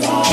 today. 0.00 0.25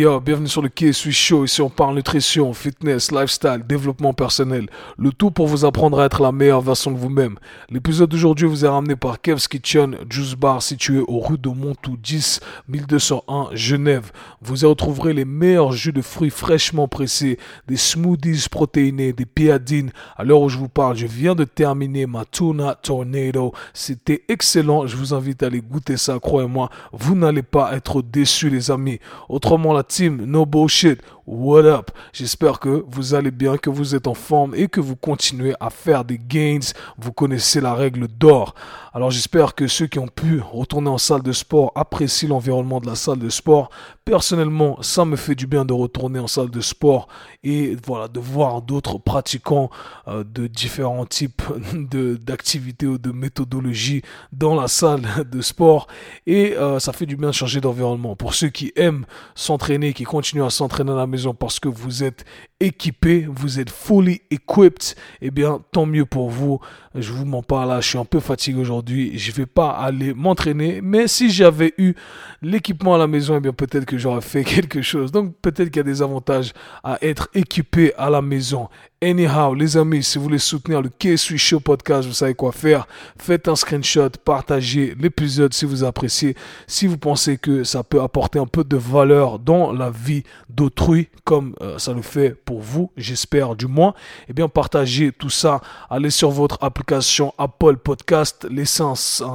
Yo, 0.00 0.18
bienvenue 0.18 0.48
sur 0.48 0.62
le 0.62 0.70
Quai 0.70 0.94
Suis 0.94 1.12
Show. 1.12 1.44
Ici, 1.44 1.60
on 1.60 1.68
parle 1.68 1.94
nutrition, 1.94 2.54
fitness, 2.54 3.12
lifestyle, 3.12 3.62
développement 3.68 4.14
personnel. 4.14 4.66
Le 4.96 5.12
tout 5.12 5.30
pour 5.30 5.46
vous 5.46 5.66
apprendre 5.66 6.00
à 6.00 6.06
être 6.06 6.22
la 6.22 6.32
meilleure 6.32 6.62
version 6.62 6.90
de 6.90 6.96
vous-même. 6.96 7.36
L'épisode 7.68 8.08
d'aujourd'hui 8.08 8.48
vous 8.48 8.64
est 8.64 8.68
ramené 8.68 8.96
par 8.96 9.20
Kev's 9.20 9.46
Kitchen, 9.46 9.98
Juice 10.08 10.36
Bar 10.36 10.62
situé 10.62 11.00
au 11.06 11.20
rue 11.20 11.36
de 11.36 11.50
Montou 11.50 11.98
10, 11.98 12.40
1201, 12.68 13.50
Genève. 13.52 14.10
Vous 14.40 14.62
y 14.62 14.66
retrouverez 14.66 15.12
les 15.12 15.26
meilleurs 15.26 15.72
jus 15.72 15.92
de 15.92 16.00
fruits 16.00 16.30
fraîchement 16.30 16.88
pressés, 16.88 17.38
des 17.68 17.76
smoothies 17.76 18.46
protéinés, 18.50 19.12
des 19.12 19.26
piadines. 19.26 19.92
À 20.16 20.24
l'heure 20.24 20.40
où 20.40 20.48
je 20.48 20.56
vous 20.56 20.70
parle, 20.70 20.96
je 20.96 21.06
viens 21.06 21.34
de 21.34 21.44
terminer 21.44 22.06
ma 22.06 22.24
tuna 22.24 22.74
tornado. 22.74 23.52
C'était 23.74 24.22
excellent. 24.28 24.86
Je 24.86 24.96
vous 24.96 25.12
invite 25.12 25.42
à 25.42 25.48
aller 25.48 25.60
goûter 25.60 25.98
ça, 25.98 26.18
croyez-moi. 26.18 26.70
Vous 26.90 27.14
n'allez 27.14 27.42
pas 27.42 27.76
être 27.76 28.00
déçus, 28.00 28.48
les 28.48 28.70
amis. 28.70 28.98
Autrement, 29.28 29.74
la 29.74 29.84
team 29.90 30.30
No 30.30 30.46
Bullshit. 30.46 31.00
What 31.32 31.64
up? 31.64 31.92
J'espère 32.12 32.58
que 32.58 32.84
vous 32.88 33.14
allez 33.14 33.30
bien, 33.30 33.56
que 33.56 33.70
vous 33.70 33.94
êtes 33.94 34.08
en 34.08 34.14
forme 34.14 34.52
et 34.56 34.66
que 34.66 34.80
vous 34.80 34.96
continuez 34.96 35.54
à 35.60 35.70
faire 35.70 36.04
des 36.04 36.18
gains. 36.18 36.58
Vous 36.98 37.12
connaissez 37.12 37.60
la 37.60 37.72
règle 37.72 38.08
d'or. 38.08 38.56
Alors 38.92 39.12
j'espère 39.12 39.54
que 39.54 39.68
ceux 39.68 39.86
qui 39.86 40.00
ont 40.00 40.08
pu 40.08 40.40
retourner 40.40 40.90
en 40.90 40.98
salle 40.98 41.22
de 41.22 41.30
sport 41.30 41.70
apprécient 41.76 42.30
l'environnement 42.30 42.80
de 42.80 42.86
la 42.86 42.96
salle 42.96 43.20
de 43.20 43.28
sport. 43.28 43.70
Personnellement, 44.04 44.82
ça 44.82 45.04
me 45.04 45.14
fait 45.14 45.36
du 45.36 45.46
bien 45.46 45.64
de 45.64 45.72
retourner 45.72 46.18
en 46.18 46.26
salle 46.26 46.50
de 46.50 46.60
sport 46.60 47.06
et 47.44 47.76
voilà 47.86 48.08
de 48.08 48.18
voir 48.18 48.60
d'autres 48.60 48.98
pratiquants 48.98 49.70
euh, 50.08 50.24
de 50.24 50.48
différents 50.48 51.06
types 51.06 51.42
d'activités 51.72 52.88
ou 52.88 52.98
de 52.98 53.12
méthodologies 53.12 54.02
dans 54.32 54.56
la 54.56 54.66
salle 54.66 55.02
de 55.30 55.40
sport 55.40 55.86
et 56.26 56.56
euh, 56.56 56.80
ça 56.80 56.92
fait 56.92 57.06
du 57.06 57.14
bien 57.14 57.28
de 57.28 57.34
changer 57.34 57.60
d'environnement. 57.60 58.16
Pour 58.16 58.34
ceux 58.34 58.48
qui 58.48 58.72
aiment 58.74 59.06
s'entraîner, 59.36 59.92
qui 59.92 60.02
continuent 60.02 60.42
à 60.42 60.50
s'entraîner 60.50 60.90
à 60.90 60.96
la 60.96 61.06
maison 61.06 61.19
parce 61.38 61.60
que 61.60 61.68
vous 61.68 62.02
êtes 62.02 62.24
équipé, 62.60 63.26
vous 63.28 63.58
êtes 63.58 63.70
fully 63.70 64.20
equipped, 64.30 64.94
eh 65.22 65.30
bien, 65.30 65.60
tant 65.72 65.86
mieux 65.86 66.04
pour 66.04 66.30
vous. 66.30 66.60
Je 66.94 67.12
vous 67.12 67.24
mens 67.24 67.42
pas 67.42 67.64
là, 67.66 67.80
je 67.80 67.88
suis 67.88 67.98
un 67.98 68.04
peu 68.04 68.20
fatigué 68.20 68.60
aujourd'hui. 68.60 69.18
Je 69.18 69.32
vais 69.32 69.46
pas 69.46 69.70
aller 69.70 70.12
m'entraîner, 70.12 70.80
mais 70.82 71.08
si 71.08 71.30
j'avais 71.30 71.72
eu 71.78 71.94
l'équipement 72.42 72.94
à 72.94 72.98
la 72.98 73.06
maison, 73.06 73.36
eh 73.36 73.40
bien, 73.40 73.52
peut-être 73.52 73.84
que 73.84 73.96
j'aurais 73.96 74.20
fait 74.20 74.44
quelque 74.44 74.82
chose. 74.82 75.10
Donc, 75.12 75.34
peut-être 75.40 75.68
qu'il 75.68 75.76
y 75.78 75.80
a 75.80 75.84
des 75.84 76.02
avantages 76.02 76.52
à 76.84 76.98
être 77.00 77.28
équipé 77.34 77.94
à 77.96 78.10
la 78.10 78.20
maison. 78.20 78.68
Anyhow, 79.02 79.54
les 79.54 79.78
amis, 79.78 80.02
si 80.02 80.18
vous 80.18 80.24
voulez 80.24 80.38
soutenir 80.38 80.82
le 80.82 80.90
K-Sui 80.90 81.38
Show 81.38 81.60
podcast, 81.60 82.06
vous 82.06 82.12
savez 82.12 82.34
quoi 82.34 82.52
faire. 82.52 82.86
Faites 83.16 83.48
un 83.48 83.56
screenshot, 83.56 84.10
partagez 84.22 84.94
l'épisode 85.00 85.54
si 85.54 85.64
vous 85.64 85.84
appréciez. 85.84 86.36
Si 86.66 86.86
vous 86.86 86.98
pensez 86.98 87.38
que 87.38 87.64
ça 87.64 87.82
peut 87.82 88.02
apporter 88.02 88.38
un 88.38 88.46
peu 88.46 88.62
de 88.62 88.76
valeur 88.76 89.38
dans 89.38 89.72
la 89.72 89.88
vie 89.88 90.22
d'autrui, 90.50 91.08
comme 91.24 91.54
euh, 91.62 91.78
ça 91.78 91.94
le 91.94 92.02
fait 92.02 92.34
pour 92.44 92.49
vous, 92.58 92.90
j'espère 92.96 93.54
du 93.54 93.66
moins, 93.66 93.94
eh 94.28 94.32
bien, 94.32 94.48
partagez 94.48 95.12
tout 95.12 95.30
ça. 95.30 95.60
Allez 95.88 96.10
sur 96.10 96.30
votre 96.30 96.58
application 96.60 97.32
Apple 97.38 97.76
Podcast, 97.76 98.46
laissez 98.50 98.82
un, 98.82 98.94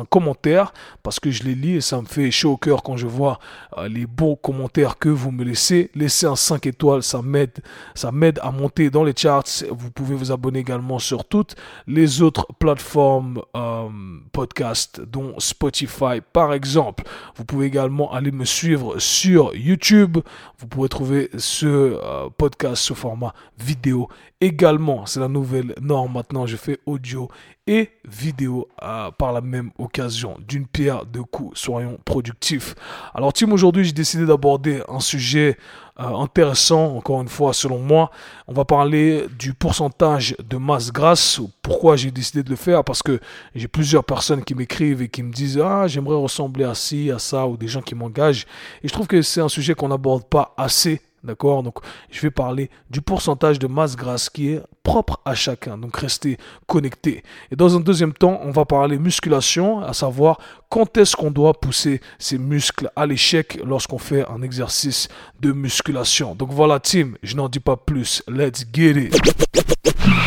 commentaire 0.10 0.74
parce 1.04 1.20
que 1.20 1.32
je 1.32 1.44
les 1.44 1.56
lis 1.56 1.76
et 1.76 1.82
ça 1.82 2.02
me 2.02 2.06
fait 2.06 2.32
chaud 2.32 2.54
au 2.54 2.58
cœur 2.58 2.84
quand 2.84 2.98
je 2.98 3.08
vois 3.08 3.40
euh, 3.78 3.88
les 3.88 4.06
beaux 4.06 4.36
commentaires 4.36 4.98
que 4.98 5.10
vous 5.10 5.32
me 5.32 5.44
laissez. 5.44 5.92
Laissez 5.96 6.26
un 6.26 6.36
5 6.36 6.66
étoiles, 6.66 7.04
ça 7.04 7.22
m'aide, 7.22 7.60
ça 7.94 8.12
m'aide 8.12 8.40
à 8.42 8.52
monter 8.52 8.90
dans 8.90 9.04
les 9.04 9.14
charts 9.16 9.46
vous 9.72 9.92
pouvez 9.92 10.16
vous 10.16 10.32
abonner 10.32 10.60
également 10.60 11.00
sur 11.00 11.26
toutes 11.26 11.56
les 11.88 12.22
autres 12.22 12.48
plateformes 12.60 13.42
euh, 13.56 13.88
podcast, 14.32 15.02
dont 15.02 15.36
Spotify 15.40 16.22
par 16.34 16.54
exemple. 16.54 17.04
Vous 17.36 17.46
pouvez 17.46 17.68
également 17.68 18.12
aller 18.12 18.32
me 18.32 18.46
suivre 18.46 19.00
sur 19.00 19.56
YouTube. 19.56 20.18
Vous 20.60 20.68
pouvez 20.68 20.90
trouver 20.90 21.30
ce 21.38 21.66
euh, 21.66 22.30
podcast 22.38 22.84
sous 22.84 22.96
format 23.06 23.36
vidéo 23.60 24.10
également. 24.42 25.06
C'est 25.06 25.20
la 25.20 25.28
nouvelle 25.28 25.76
norme 25.80 26.14
maintenant. 26.14 26.48
Je 26.48 26.58
fais 26.58 26.80
audio 26.88 27.30
et 27.68 27.92
vidéo 28.04 28.68
euh, 28.82 29.12
par 29.12 29.32
la 29.32 29.42
même 29.42 29.70
occasion. 29.78 30.38
D'une 30.48 30.66
pierre 30.66 31.06
deux 31.06 31.24
coups, 31.24 31.60
soyons 31.60 32.00
productifs. 32.04 32.74
Alors, 33.14 33.32
Tim, 33.32 33.52
aujourd'hui, 33.52 33.86
j'ai 33.86 33.92
décidé 33.92 34.26
d'aborder 34.26 34.82
un 34.90 35.00
sujet 35.00 35.56
euh, 36.00 36.16
intéressant, 36.16 36.96
encore 36.98 37.22
une 37.22 37.28
fois, 37.28 37.54
selon 37.54 37.78
moi. 37.78 38.10
On 38.48 38.54
va 38.54 38.66
parler 38.66 39.28
du 39.38 39.54
pourcentage 39.54 40.36
de 40.44 40.58
masse 40.58 40.92
grasse. 40.92 41.40
Pourquoi 41.62 41.96
j'ai 41.96 42.10
décidé 42.10 42.42
de 42.42 42.50
le 42.50 42.56
faire 42.56 42.84
Parce 42.84 43.04
que 43.04 43.20
j'ai 43.54 43.68
plusieurs 43.68 44.04
personnes 44.04 44.44
qui 44.44 44.56
m'écrivent 44.56 45.04
et 45.04 45.10
qui 45.10 45.22
me 45.22 45.32
disent 45.32 45.60
Ah, 45.60 45.86
j'aimerais 45.88 46.18
ressembler 46.18 46.66
à 46.66 46.74
ci, 46.74 47.12
à 47.12 47.20
ça, 47.20 47.46
ou 47.46 47.56
des 47.56 47.68
gens 47.68 47.84
qui 47.84 47.94
m'engagent. 47.94 48.48
Et 48.84 48.88
je 48.88 48.94
trouve 48.94 49.06
que 49.06 49.22
c'est 49.22 49.42
un 49.42 49.50
sujet 49.50 49.76
qu'on 49.76 49.90
n'aborde 49.90 50.26
pas 50.26 50.56
assez 50.58 51.02
D'accord? 51.26 51.64
Donc, 51.64 51.80
je 52.10 52.22
vais 52.22 52.32
parler 52.32 52.70
du 52.90 53.02
pourcentage 53.02 53.60
de 53.60 53.68
masse 53.68 53.96
grasse 53.96 54.30
qui 54.30 54.50
est 54.50 54.62
propre 54.84 55.20
à 55.26 55.36
chacun. 55.36 55.78
Donc, 55.78 55.98
restez 55.98 56.38
connectés. 56.68 57.24
Et 57.52 57.56
dans 57.56 57.76
un 57.76 57.80
deuxième 57.80 58.14
temps, 58.14 58.40
on 58.44 58.52
va 58.52 58.66
parler 58.66 58.98
musculation, 58.98 59.82
à 59.82 59.94
savoir 59.94 60.40
quand 60.70 60.98
est-ce 60.98 61.16
qu'on 61.16 61.32
doit 61.32 61.54
pousser 61.54 62.02
ses 62.20 62.38
muscles 62.38 62.90
à 62.96 63.06
l'échec 63.06 63.60
lorsqu'on 63.66 63.98
fait 63.98 64.26
un 64.30 64.42
exercice 64.42 65.08
de 65.40 65.52
musculation. 65.52 66.36
Donc, 66.36 66.52
voilà, 66.52 66.80
team, 66.80 67.18
je 67.24 67.36
n'en 67.36 67.50
dis 67.50 67.60
pas 67.60 67.78
plus. 67.78 68.24
Let's 68.28 68.66
get 68.72 68.92
it. 68.92 69.75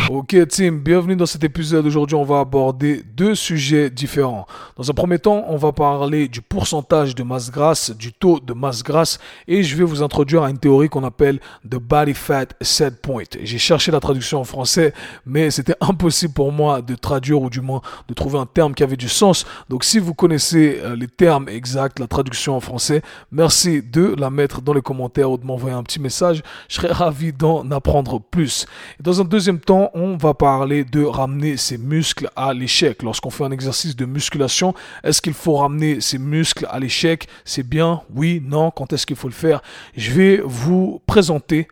Ok 0.09 0.35
team, 0.47 0.79
bienvenue 0.79 1.15
dans 1.15 1.27
cet 1.27 1.43
épisode. 1.43 1.85
Aujourd'hui, 1.85 2.15
on 2.15 2.23
va 2.23 2.39
aborder 2.39 3.03
deux 3.15 3.35
sujets 3.35 3.91
différents. 3.91 4.47
Dans 4.75 4.89
un 4.89 4.93
premier 4.93 5.19
temps, 5.19 5.45
on 5.47 5.55
va 5.55 5.71
parler 5.71 6.27
du 6.27 6.41
pourcentage 6.41 7.13
de 7.13 7.21
masse 7.21 7.51
grasse, 7.51 7.91
du 7.95 8.11
taux 8.11 8.39
de 8.39 8.53
masse 8.53 8.81
grasse, 8.81 9.19
et 9.47 9.61
je 9.61 9.75
vais 9.75 9.83
vous 9.83 10.01
introduire 10.01 10.41
à 10.41 10.49
une 10.49 10.57
théorie 10.57 10.89
qu'on 10.89 11.03
appelle 11.03 11.39
The 11.63 11.75
Body 11.75 12.15
Fat 12.15 12.47
Set 12.59 13.01
Point. 13.01 13.23
J'ai 13.43 13.59
cherché 13.59 13.91
la 13.91 13.99
traduction 13.99 14.39
en 14.39 14.43
français, 14.43 14.93
mais 15.27 15.51
c'était 15.51 15.75
impossible 15.81 16.33
pour 16.33 16.51
moi 16.51 16.81
de 16.81 16.95
traduire 16.95 17.41
ou 17.41 17.51
du 17.51 17.61
moins 17.61 17.81
de 18.07 18.13
trouver 18.15 18.39
un 18.39 18.47
terme 18.47 18.73
qui 18.73 18.81
avait 18.81 18.97
du 18.97 19.09
sens. 19.09 19.45
Donc 19.69 19.83
si 19.83 19.99
vous 19.99 20.15
connaissez 20.15 20.79
euh, 20.83 20.95
les 20.95 21.07
termes 21.07 21.47
exacts, 21.49 21.99
la 21.99 22.07
traduction 22.07 22.55
en 22.55 22.59
français, 22.59 23.03
merci 23.31 23.83
de 23.83 24.15
la 24.17 24.31
mettre 24.31 24.61
dans 24.61 24.73
les 24.73 24.81
commentaires 24.81 25.29
ou 25.29 25.37
de 25.37 25.45
m'envoyer 25.45 25.75
un 25.75 25.83
petit 25.83 25.99
message. 25.99 26.41
Je 26.67 26.75
serais 26.75 26.91
ravi 26.91 27.31
d'en 27.31 27.69
apprendre 27.71 28.19
plus. 28.19 28.65
Dans 28.99 29.21
un 29.21 29.25
deuxième 29.25 29.48
temps, 29.57 29.89
on 29.95 30.17
va 30.17 30.35
parler 30.35 30.83
de 30.83 31.03
ramener 31.03 31.57
ses 31.57 31.79
muscles 31.79 32.29
à 32.35 32.53
l'échec. 32.53 33.01
Lorsqu'on 33.01 33.31
fait 33.31 33.45
un 33.45 33.51
exercice 33.51 33.95
de 33.95 34.05
musculation, 34.05 34.75
est-ce 35.03 35.21
qu'il 35.21 35.33
faut 35.33 35.55
ramener 35.55 36.01
ses 36.01 36.19
muscles 36.19 36.67
à 36.69 36.79
l'échec? 36.79 37.27
C'est 37.45 37.67
bien 37.67 38.01
Oui 38.13 38.43
Non 38.45 38.69
Quand 38.69 38.93
est-ce 38.93 39.07
qu'il 39.07 39.15
faut 39.15 39.29
le 39.29 39.33
faire? 39.33 39.61
Je 39.95 40.11
vais 40.11 40.41
vous 40.43 41.01
présenter 41.07 41.67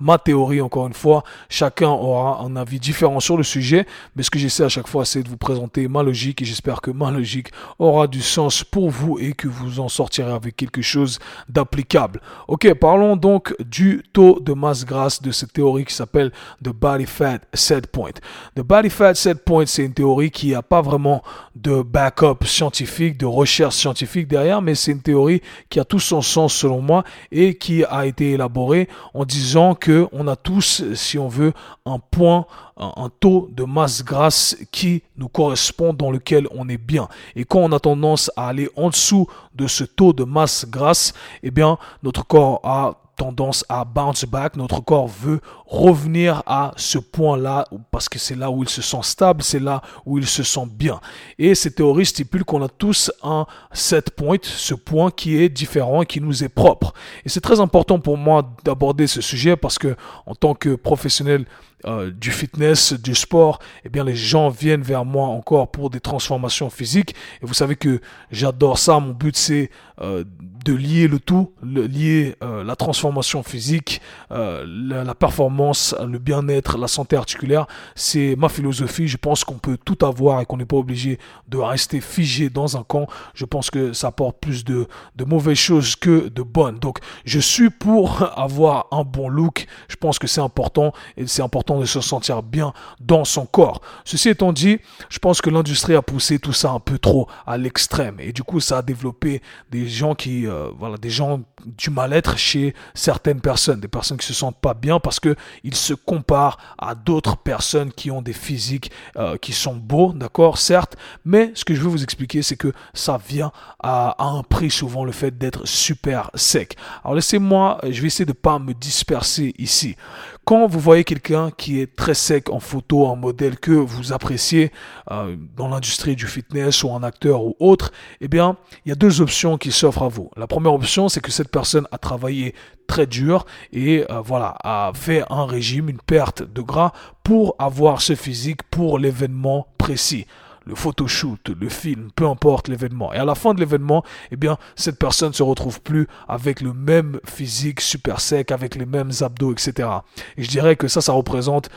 ma 0.00 0.18
théorie 0.18 0.60
encore 0.60 0.86
une 0.86 0.94
fois. 0.94 1.24
Chacun 1.48 1.88
aura 1.88 2.40
un 2.42 2.56
avis 2.56 2.80
différent 2.80 3.20
sur 3.20 3.36
le 3.36 3.42
sujet, 3.42 3.86
mais 4.16 4.22
ce 4.22 4.30
que 4.30 4.38
j'essaie 4.38 4.64
à 4.64 4.68
chaque 4.68 4.88
fois, 4.88 5.04
c'est 5.04 5.22
de 5.22 5.28
vous 5.28 5.36
présenter 5.36 5.88
ma 5.88 6.02
logique 6.02 6.42
et 6.42 6.44
j'espère 6.44 6.80
que 6.80 6.90
ma 6.90 7.10
logique 7.10 7.48
aura 7.78 8.06
du 8.06 8.22
sens 8.22 8.64
pour 8.64 8.90
vous 8.90 9.18
et 9.18 9.32
que 9.32 9.48
vous 9.48 9.80
en 9.80 9.88
sortirez 9.88 10.32
avec 10.32 10.56
quelque 10.56 10.82
chose 10.82 11.18
d'applicable. 11.48 12.20
Ok, 12.48 12.72
parlons 12.74 13.16
donc 13.16 13.54
du 13.60 14.02
taux 14.12 14.40
de 14.40 14.52
masse 14.52 14.84
grasse 14.84 15.22
de 15.22 15.30
cette 15.30 15.52
théorie 15.52 15.84
qui 15.84 15.94
s'appelle 15.94 16.32
The 16.62 16.70
Body 16.70 17.06
Fat 17.06 17.40
Set 17.52 17.86
Point. 17.88 18.20
The 18.56 18.60
Body 18.60 18.90
Fat 18.90 19.14
Set 19.14 19.44
Point, 19.44 19.66
c'est 19.66 19.84
une 19.84 19.94
théorie 19.94 20.30
qui 20.30 20.50
n'a 20.50 20.62
pas 20.62 20.82
vraiment 20.82 21.22
de 21.54 21.82
backup 21.82 22.44
scientifique, 22.44 23.18
de 23.18 23.26
recherche 23.26 23.74
scientifique 23.74 24.28
derrière, 24.28 24.62
mais 24.62 24.74
c'est 24.74 24.92
une 24.92 25.02
théorie 25.02 25.42
qui 25.68 25.80
a 25.80 25.84
tout 25.84 26.00
son 26.00 26.22
sens 26.22 26.54
selon 26.54 26.80
moi 26.80 27.04
et 27.32 27.54
qui 27.54 27.84
a 27.84 28.06
été 28.06 28.32
élaborée 28.32 28.88
en 29.12 29.23
disant 29.24 29.74
que 29.74 30.06
on 30.12 30.26
a 30.28 30.36
tous, 30.36 30.82
si 30.94 31.18
on 31.18 31.28
veut, 31.28 31.52
un 31.86 31.98
point, 31.98 32.46
un, 32.76 33.10
taux 33.20 33.48
de 33.52 33.64
masse 33.64 34.04
grasse 34.04 34.56
qui 34.72 35.02
nous 35.16 35.28
correspond, 35.28 35.92
dans 35.92 36.10
lequel 36.10 36.48
on 36.50 36.68
est 36.68 36.78
bien. 36.78 37.08
Et 37.36 37.44
quand 37.44 37.60
on 37.60 37.72
a 37.72 37.80
tendance 37.80 38.30
à 38.36 38.48
aller 38.48 38.68
en 38.76 38.90
dessous 38.90 39.26
de 39.54 39.66
ce 39.66 39.84
taux 39.84 40.12
de 40.12 40.24
masse 40.24 40.66
grasse, 40.68 41.12
eh 41.42 41.50
bien, 41.50 41.78
notre 42.02 42.26
corps 42.26 42.60
a 42.64 43.03
tendance 43.16 43.64
à 43.68 43.84
bounce 43.84 44.24
back. 44.24 44.56
Notre 44.56 44.80
corps 44.80 45.08
veut 45.08 45.40
revenir 45.66 46.42
à 46.46 46.72
ce 46.76 46.98
point-là 46.98 47.66
parce 47.90 48.08
que 48.08 48.18
c'est 48.18 48.34
là 48.34 48.50
où 48.50 48.62
il 48.62 48.68
se 48.68 48.82
sent 48.82 49.02
stable, 49.02 49.42
c'est 49.42 49.60
là 49.60 49.82
où 50.06 50.18
il 50.18 50.26
se 50.26 50.42
sent 50.42 50.66
bien. 50.70 51.00
Et 51.38 51.54
ces 51.54 51.72
théories 51.72 52.06
stipulent 52.06 52.44
qu'on 52.44 52.62
a 52.62 52.68
tous 52.68 53.10
un 53.22 53.46
set 53.72 54.10
point, 54.10 54.38
ce 54.42 54.74
point 54.74 55.10
qui 55.10 55.36
est 55.36 55.48
différent 55.48 56.02
et 56.02 56.06
qui 56.06 56.20
nous 56.20 56.44
est 56.44 56.48
propre. 56.48 56.92
Et 57.24 57.28
c'est 57.28 57.40
très 57.40 57.60
important 57.60 57.98
pour 57.98 58.16
moi 58.16 58.54
d'aborder 58.64 59.06
ce 59.06 59.20
sujet 59.20 59.56
parce 59.56 59.78
que 59.78 59.96
en 60.26 60.34
tant 60.34 60.54
que 60.54 60.74
professionnel 60.74 61.46
euh, 61.86 62.10
du 62.10 62.30
fitness, 62.30 62.94
du 62.94 63.14
sport, 63.14 63.58
eh 63.84 63.88
bien 63.88 64.04
les 64.04 64.16
gens 64.16 64.48
viennent 64.48 64.82
vers 64.82 65.04
moi 65.04 65.28
encore 65.28 65.70
pour 65.70 65.90
des 65.90 66.00
transformations 66.00 66.70
physiques. 66.70 67.14
Et 67.42 67.46
vous 67.46 67.54
savez 67.54 67.76
que 67.76 68.00
j'adore 68.30 68.78
ça. 68.78 68.98
Mon 69.00 69.12
but 69.12 69.36
c'est 69.36 69.70
euh, 70.00 70.24
de 70.64 70.72
lier 70.72 71.08
le 71.08 71.18
tout, 71.18 71.52
lier 71.62 72.36
euh, 72.42 72.64
la 72.64 72.74
transformation 72.74 73.42
physique, 73.42 74.00
la, 74.30 75.14
performance, 75.14 75.94
le 76.06 76.18
bien-être, 76.18 76.78
la 76.78 76.88
santé 76.88 77.16
articulaire. 77.16 77.66
C'est 77.94 78.34
ma 78.36 78.48
philosophie. 78.48 79.06
Je 79.06 79.18
pense 79.18 79.44
qu'on 79.44 79.58
peut 79.58 79.76
tout 79.84 80.06
avoir 80.06 80.40
et 80.40 80.46
qu'on 80.46 80.56
n'est 80.56 80.64
pas 80.64 80.76
obligé 80.76 81.18
de 81.48 81.58
rester 81.58 82.00
figé 82.00 82.48
dans 82.48 82.78
un 82.78 82.82
camp. 82.82 83.06
Je 83.34 83.44
pense 83.44 83.70
que 83.70 83.92
ça 83.92 84.08
apporte 84.08 84.38
plus 84.40 84.64
de, 84.64 84.86
de 85.16 85.24
mauvaises 85.24 85.58
choses 85.58 85.96
que 85.96 86.28
de 86.28 86.42
bonnes. 86.42 86.78
Donc, 86.78 86.98
je 87.26 87.38
suis 87.38 87.68
pour 87.68 88.22
avoir 88.38 88.86
un 88.90 89.04
bon 89.04 89.28
look. 89.28 89.66
Je 89.88 89.96
pense 89.96 90.18
que 90.18 90.26
c'est 90.26 90.40
important 90.40 90.92
et 91.18 91.26
c'est 91.26 91.42
important 91.42 91.73
de 91.80 91.86
se 91.86 92.00
sentir 92.00 92.42
bien 92.42 92.72
dans 93.00 93.24
son 93.24 93.46
corps. 93.46 93.80
Ceci 94.04 94.28
étant 94.28 94.52
dit, 94.52 94.78
je 95.08 95.18
pense 95.18 95.40
que 95.40 95.50
l'industrie 95.50 95.94
a 95.94 96.02
poussé 96.02 96.38
tout 96.38 96.52
ça 96.52 96.70
un 96.70 96.80
peu 96.80 96.98
trop 96.98 97.28
à 97.46 97.56
l'extrême 97.56 98.16
et 98.18 98.32
du 98.32 98.42
coup, 98.42 98.60
ça 98.60 98.78
a 98.78 98.82
développé 98.82 99.42
des 99.70 99.88
gens 99.88 100.14
qui, 100.14 100.46
euh, 100.46 100.68
voilà, 100.78 100.96
des 100.96 101.10
gens 101.10 101.40
du 101.64 101.90
mal-être 101.90 102.36
chez 102.36 102.74
certaines 102.94 103.40
personnes, 103.40 103.80
des 103.80 103.88
personnes 103.88 104.18
qui 104.18 104.26
se 104.26 104.34
sentent 104.34 104.60
pas 104.60 104.74
bien 104.74 105.00
parce 105.00 105.20
que 105.20 105.34
ils 105.62 105.74
se 105.74 105.94
comparent 105.94 106.58
à 106.78 106.94
d'autres 106.94 107.36
personnes 107.36 107.92
qui 107.92 108.10
ont 108.10 108.22
des 108.22 108.32
physiques 108.32 108.90
euh, 109.16 109.36
qui 109.36 109.52
sont 109.52 109.76
beaux, 109.76 110.12
d'accord, 110.12 110.58
certes, 110.58 110.96
mais 111.24 111.52
ce 111.54 111.64
que 111.64 111.74
je 111.74 111.80
veux 111.80 111.88
vous 111.88 112.02
expliquer, 112.02 112.42
c'est 112.42 112.56
que 112.56 112.72
ça 112.92 113.20
vient 113.28 113.52
à, 113.82 114.16
un 114.24 114.42
prix 114.42 114.70
souvent 114.70 115.04
le 115.04 115.12
fait 115.12 115.36
d'être 115.36 115.66
super 115.66 116.30
sec. 116.34 116.76
Alors 117.02 117.14
laissez-moi, 117.14 117.78
je 117.84 118.00
vais 118.00 118.06
essayer 118.08 118.26
de 118.26 118.32
pas 118.32 118.58
me 118.58 118.74
disperser 118.74 119.54
ici. 119.58 119.96
Quand 120.44 120.66
vous 120.66 120.80
voyez 120.80 121.04
quelqu'un 121.04 121.50
qui 121.56 121.80
est 121.80 121.94
très 121.96 122.14
sec 122.14 122.50
en 122.50 122.60
photo, 122.60 123.08
un 123.08 123.16
modèle 123.16 123.58
que 123.58 123.72
vous 123.72 124.12
appréciez 124.12 124.72
euh, 125.10 125.36
dans 125.56 125.68
l'industrie 125.68 126.16
du 126.16 126.26
fitness 126.26 126.82
ou 126.84 126.92
un 126.92 127.02
acteur 127.02 127.44
ou 127.44 127.56
autre, 127.60 127.92
eh 128.20 128.28
bien, 128.28 128.56
il 128.84 128.90
y 128.90 128.92
a 128.92 128.94
deux 128.94 129.20
options 129.20 129.58
qui 129.58 129.72
s'offrent 129.72 130.04
à 130.04 130.08
vous. 130.08 130.30
La 130.36 130.46
première 130.46 130.74
option, 130.74 131.08
c'est 131.08 131.20
que 131.20 131.30
cette 131.30 131.50
personne 131.50 131.86
a 131.92 131.98
travaillé 131.98 132.54
très 132.86 133.06
dur 133.06 133.46
et 133.72 134.04
euh, 134.10 134.20
voilà, 134.20 134.56
a 134.62 134.92
fait 134.94 135.24
un 135.30 135.46
régime, 135.46 135.88
une 135.88 136.00
perte 136.00 136.42
de 136.42 136.60
gras 136.60 136.92
pour 137.22 137.54
avoir 137.58 138.02
ce 138.02 138.14
physique 138.14 138.62
pour 138.64 138.98
l'événement 138.98 139.66
précis 139.78 140.26
le 140.66 140.74
photoshoot, 140.74 141.50
le 141.58 141.68
film, 141.68 142.10
peu 142.14 142.26
importe 142.26 142.68
l'événement. 142.68 143.12
Et 143.12 143.16
à 143.16 143.24
la 143.24 143.34
fin 143.34 143.54
de 143.54 143.60
l'événement, 143.60 144.04
eh 144.30 144.36
bien, 144.36 144.58
cette 144.76 144.98
personne 144.98 145.32
se 145.32 145.42
retrouve 145.42 145.80
plus 145.80 146.06
avec 146.28 146.60
le 146.60 146.72
même 146.72 147.20
physique 147.24 147.80
super 147.80 148.20
sec, 148.20 148.50
avec 148.50 148.74
les 148.74 148.86
mêmes 148.86 149.10
abdos, 149.20 149.52
etc. 149.52 149.88
Et 150.36 150.42
je 150.42 150.48
dirais 150.48 150.76
que 150.76 150.88
ça, 150.88 151.00
ça 151.00 151.12
représente 151.12 151.70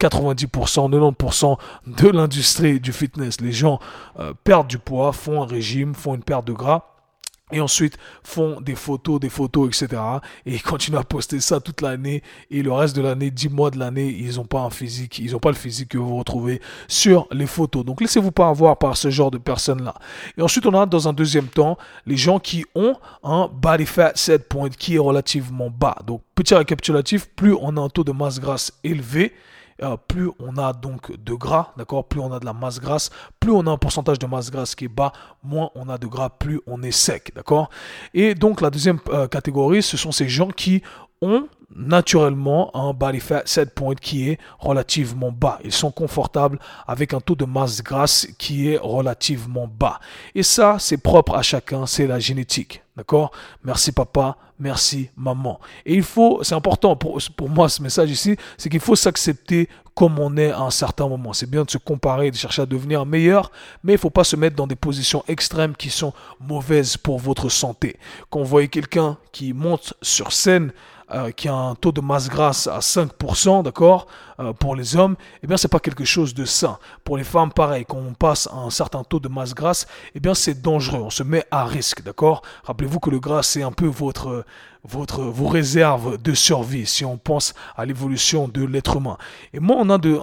90%, 0.00 0.86
euh, 0.86 0.90
90% 0.92 1.58
de 1.86 2.08
l'industrie 2.08 2.80
du 2.80 2.92
fitness. 2.92 3.40
Les 3.40 3.52
gens 3.52 3.80
euh, 4.18 4.32
perdent 4.44 4.68
du 4.68 4.78
poids, 4.78 5.12
font 5.12 5.42
un 5.42 5.46
régime, 5.46 5.94
font 5.94 6.14
une 6.14 6.22
perte 6.22 6.46
de 6.46 6.52
gras 6.52 6.91
et 7.52 7.60
ensuite 7.60 7.98
font 8.22 8.60
des 8.60 8.74
photos, 8.74 9.20
des 9.20 9.28
photos, 9.28 9.68
etc. 9.68 10.00
Et 10.46 10.54
ils 10.54 10.62
continuent 10.62 10.98
à 10.98 11.04
poster 11.04 11.40
ça 11.40 11.60
toute 11.60 11.80
l'année. 11.80 12.22
Et 12.50 12.62
le 12.62 12.72
reste 12.72 12.96
de 12.96 13.02
l'année, 13.02 13.30
10 13.30 13.50
mois 13.50 13.70
de 13.70 13.78
l'année, 13.78 14.08
ils 14.08 14.36
n'ont 14.36 14.44
pas 14.44 14.60
un 14.60 14.70
physique, 14.70 15.18
ils 15.18 15.32
n'ont 15.32 15.38
pas 15.38 15.50
le 15.50 15.56
physique 15.56 15.90
que 15.90 15.98
vous 15.98 16.16
retrouvez 16.16 16.60
sur 16.88 17.26
les 17.30 17.46
photos. 17.46 17.84
Donc 17.84 18.00
laissez-vous 18.00 18.32
pas 18.32 18.48
avoir 18.48 18.78
par 18.78 18.96
ce 18.96 19.10
genre 19.10 19.30
de 19.30 19.38
personnes-là. 19.38 19.94
Et 20.36 20.42
ensuite, 20.42 20.66
on 20.66 20.74
a 20.74 20.86
dans 20.86 21.08
un 21.08 21.12
deuxième 21.12 21.46
temps 21.46 21.76
les 22.06 22.16
gens 22.16 22.38
qui 22.38 22.64
ont 22.74 22.96
un 23.22 23.48
body 23.52 23.86
fat 23.86 24.12
set 24.14 24.48
point 24.48 24.70
qui 24.70 24.96
est 24.96 24.98
relativement 24.98 25.70
bas. 25.70 25.98
Donc 26.06 26.22
petit 26.34 26.54
récapitulatif, 26.54 27.28
plus 27.36 27.54
on 27.60 27.76
a 27.76 27.80
un 27.80 27.88
taux 27.88 28.04
de 28.04 28.12
masse 28.12 28.40
grasse 28.40 28.72
élevé, 28.84 29.32
euh, 29.82 29.96
plus 29.96 30.30
on 30.38 30.56
a 30.56 30.72
donc 30.72 31.16
de 31.16 31.34
gras, 31.34 31.72
d'accord, 31.76 32.06
plus 32.06 32.20
on 32.20 32.32
a 32.32 32.40
de 32.40 32.44
la 32.44 32.52
masse 32.52 32.80
grasse, 32.80 33.10
plus 33.40 33.52
on 33.52 33.66
a 33.66 33.70
un 33.70 33.78
pourcentage 33.78 34.18
de 34.18 34.26
masse 34.26 34.50
grasse 34.50 34.74
qui 34.74 34.86
est 34.86 34.88
bas, 34.88 35.12
moins 35.42 35.70
on 35.74 35.88
a 35.88 35.98
de 35.98 36.06
gras, 36.06 36.30
plus 36.30 36.60
on 36.66 36.82
est 36.82 36.92
sec, 36.92 37.32
d'accord. 37.34 37.70
Et 38.14 38.34
donc 38.34 38.60
la 38.60 38.70
deuxième 38.70 38.98
euh, 39.08 39.26
catégorie, 39.26 39.82
ce 39.82 39.96
sont 39.96 40.12
ces 40.12 40.28
gens 40.28 40.48
qui 40.48 40.82
ont 41.20 41.46
naturellement 41.74 42.74
un 42.76 42.92
body 42.92 43.20
fat 43.20 43.42
set 43.44 43.74
point 43.74 43.94
qui 43.94 44.30
est 44.30 44.38
relativement 44.58 45.32
bas. 45.32 45.58
Ils 45.64 45.72
sont 45.72 45.90
confortables 45.90 46.58
avec 46.86 47.14
un 47.14 47.20
taux 47.20 47.34
de 47.34 47.44
masse 47.44 47.82
grasse 47.82 48.26
qui 48.38 48.68
est 48.68 48.78
relativement 48.78 49.68
bas. 49.68 50.00
Et 50.34 50.42
ça, 50.42 50.76
c'est 50.78 50.98
propre 50.98 51.34
à 51.34 51.42
chacun, 51.42 51.86
c'est 51.86 52.06
la 52.06 52.18
génétique. 52.18 52.82
D'accord? 52.96 53.30
Merci 53.64 53.90
papa, 53.90 54.36
merci 54.58 55.08
maman. 55.16 55.58
Et 55.86 55.94
il 55.94 56.02
faut, 56.02 56.40
c'est 56.42 56.54
important 56.54 56.94
pour, 56.94 57.18
pour 57.36 57.48
moi 57.48 57.68
ce 57.70 57.82
message 57.82 58.10
ici, 58.10 58.36
c'est 58.58 58.68
qu'il 58.68 58.80
faut 58.80 58.96
s'accepter 58.96 59.68
comme 59.94 60.18
on 60.18 60.36
est 60.36 60.50
à 60.50 60.60
un 60.60 60.70
certain 60.70 61.08
moment. 61.08 61.32
C'est 61.32 61.48
bien 61.48 61.64
de 61.64 61.70
se 61.70 61.78
comparer, 61.78 62.30
de 62.30 62.36
chercher 62.36 62.62
à 62.62 62.66
devenir 62.66 63.04
meilleur, 63.06 63.50
mais 63.82 63.92
il 63.92 63.96
ne 63.96 64.00
faut 64.00 64.10
pas 64.10 64.24
se 64.24 64.36
mettre 64.36 64.56
dans 64.56 64.66
des 64.66 64.76
positions 64.76 65.24
extrêmes 65.28 65.76
qui 65.76 65.90
sont 65.90 66.12
mauvaises 66.40 66.96
pour 66.96 67.18
votre 67.18 67.48
santé. 67.48 67.96
Quand 68.30 68.40
vous 68.40 68.46
voyez 68.46 68.68
quelqu'un 68.68 69.18
qui 69.32 69.52
monte 69.52 69.94
sur 70.02 70.32
scène, 70.32 70.72
euh, 71.14 71.30
qui 71.30 71.48
a 71.48 71.54
un 71.54 71.74
taux 71.74 71.92
de 71.92 72.00
masse 72.00 72.28
grasse 72.28 72.66
à 72.66 72.78
5%, 72.78 73.62
d'accord, 73.62 74.06
euh, 74.40 74.52
pour 74.52 74.76
les 74.76 74.96
hommes, 74.96 75.16
eh 75.42 75.46
bien, 75.46 75.56
c'est 75.56 75.68
pas 75.68 75.78
quelque 75.78 76.04
chose 76.04 76.34
de 76.34 76.44
sain. 76.44 76.78
Pour 77.04 77.16
les 77.16 77.24
femmes, 77.24 77.52
pareil, 77.52 77.84
quand 77.86 77.98
on 77.98 78.14
passe 78.14 78.48
à 78.52 78.56
un 78.56 78.70
certain 78.70 79.04
taux 79.04 79.20
de 79.20 79.28
masse 79.28 79.54
grasse, 79.54 79.86
eh 80.14 80.20
bien, 80.20 80.34
c'est 80.34 80.62
dangereux. 80.62 81.00
On 81.00 81.10
se 81.10 81.22
met 81.22 81.44
à 81.50 81.64
risque, 81.64 82.02
d'accord 82.02 82.42
Rappelez-vous 82.64 83.00
que 83.00 83.10
le 83.10 83.20
gras, 83.20 83.42
c'est 83.42 83.62
un 83.62 83.72
peu 83.72 83.86
votre, 83.86 84.44
votre, 84.84 85.22
vos 85.22 85.48
réserves 85.48 86.20
de 86.20 86.34
survie 86.34 86.86
si 86.86 87.04
on 87.04 87.16
pense 87.16 87.54
à 87.76 87.84
l'évolution 87.84 88.48
de 88.48 88.64
l'être 88.64 88.96
humain. 88.96 89.18
Et 89.52 89.60
moins 89.60 89.76
on 89.78 89.90
a 89.90 89.98
de, 89.98 90.18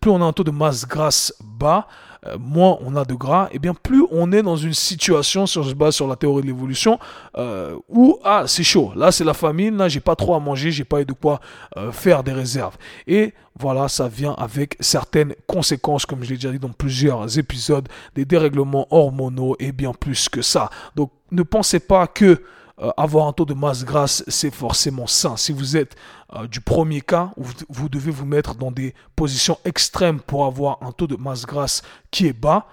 plus 0.00 0.10
on 0.10 0.22
a 0.22 0.24
un 0.24 0.32
taux 0.32 0.44
de 0.44 0.50
masse 0.50 0.86
grasse 0.86 1.34
bas, 1.42 1.86
euh, 2.26 2.36
moins 2.38 2.78
on 2.84 2.94
a 2.96 3.04
de 3.04 3.14
gras, 3.14 3.48
et 3.52 3.58
bien 3.58 3.74
plus 3.74 4.04
on 4.10 4.30
est 4.32 4.42
dans 4.42 4.56
une 4.56 4.74
situation, 4.74 5.46
si 5.46 5.58
on 5.58 5.64
se 5.64 5.74
base 5.74 5.94
sur 5.94 6.06
la 6.06 6.16
théorie 6.16 6.42
de 6.42 6.46
l'évolution, 6.46 6.98
euh, 7.36 7.76
où 7.88 8.18
ah 8.24 8.44
c'est 8.46 8.62
chaud, 8.62 8.92
là 8.94 9.10
c'est 9.10 9.24
la 9.24 9.34
famine, 9.34 9.76
là 9.76 9.88
j'ai 9.88 10.00
pas 10.00 10.14
trop 10.14 10.34
à 10.34 10.40
manger, 10.40 10.70
j'ai 10.70 10.84
pas 10.84 11.00
eu 11.00 11.04
de 11.04 11.12
quoi 11.12 11.40
euh, 11.76 11.90
faire 11.90 12.22
des 12.22 12.32
réserves. 12.32 12.76
Et 13.06 13.34
voilà, 13.58 13.88
ça 13.88 14.08
vient 14.08 14.34
avec 14.38 14.76
certaines 14.80 15.34
conséquences, 15.46 16.06
comme 16.06 16.22
je 16.22 16.30
l'ai 16.30 16.36
déjà 16.36 16.50
dit 16.50 16.58
dans 16.58 16.70
plusieurs 16.70 17.38
épisodes, 17.38 17.88
des 18.14 18.24
dérèglements 18.24 18.86
hormonaux 18.90 19.56
et 19.58 19.72
bien 19.72 19.92
plus 19.92 20.28
que 20.28 20.42
ça. 20.42 20.70
Donc 20.96 21.10
ne 21.32 21.42
pensez 21.42 21.80
pas 21.80 22.06
que 22.06 22.42
euh, 22.82 22.90
avoir 22.96 23.28
un 23.28 23.32
taux 23.32 23.44
de 23.44 23.54
masse 23.54 23.84
grasse, 23.84 24.24
c'est 24.26 24.52
forcément 24.52 25.06
sain. 25.06 25.36
Si 25.36 25.52
vous 25.52 25.76
êtes 25.76 25.94
euh, 26.34 26.48
du 26.48 26.60
premier 26.60 27.00
cas, 27.00 27.30
vous, 27.36 27.52
vous 27.68 27.88
devez 27.88 28.10
vous 28.10 28.26
mettre 28.26 28.56
dans 28.56 28.72
des 28.72 28.94
positions 29.14 29.58
extrêmes 29.64 30.20
pour 30.20 30.46
avoir 30.46 30.82
un 30.82 30.90
taux 30.90 31.06
de 31.06 31.16
masse 31.16 31.46
grasse 31.46 31.82
qui 32.10 32.26
est 32.26 32.32
bas, 32.32 32.66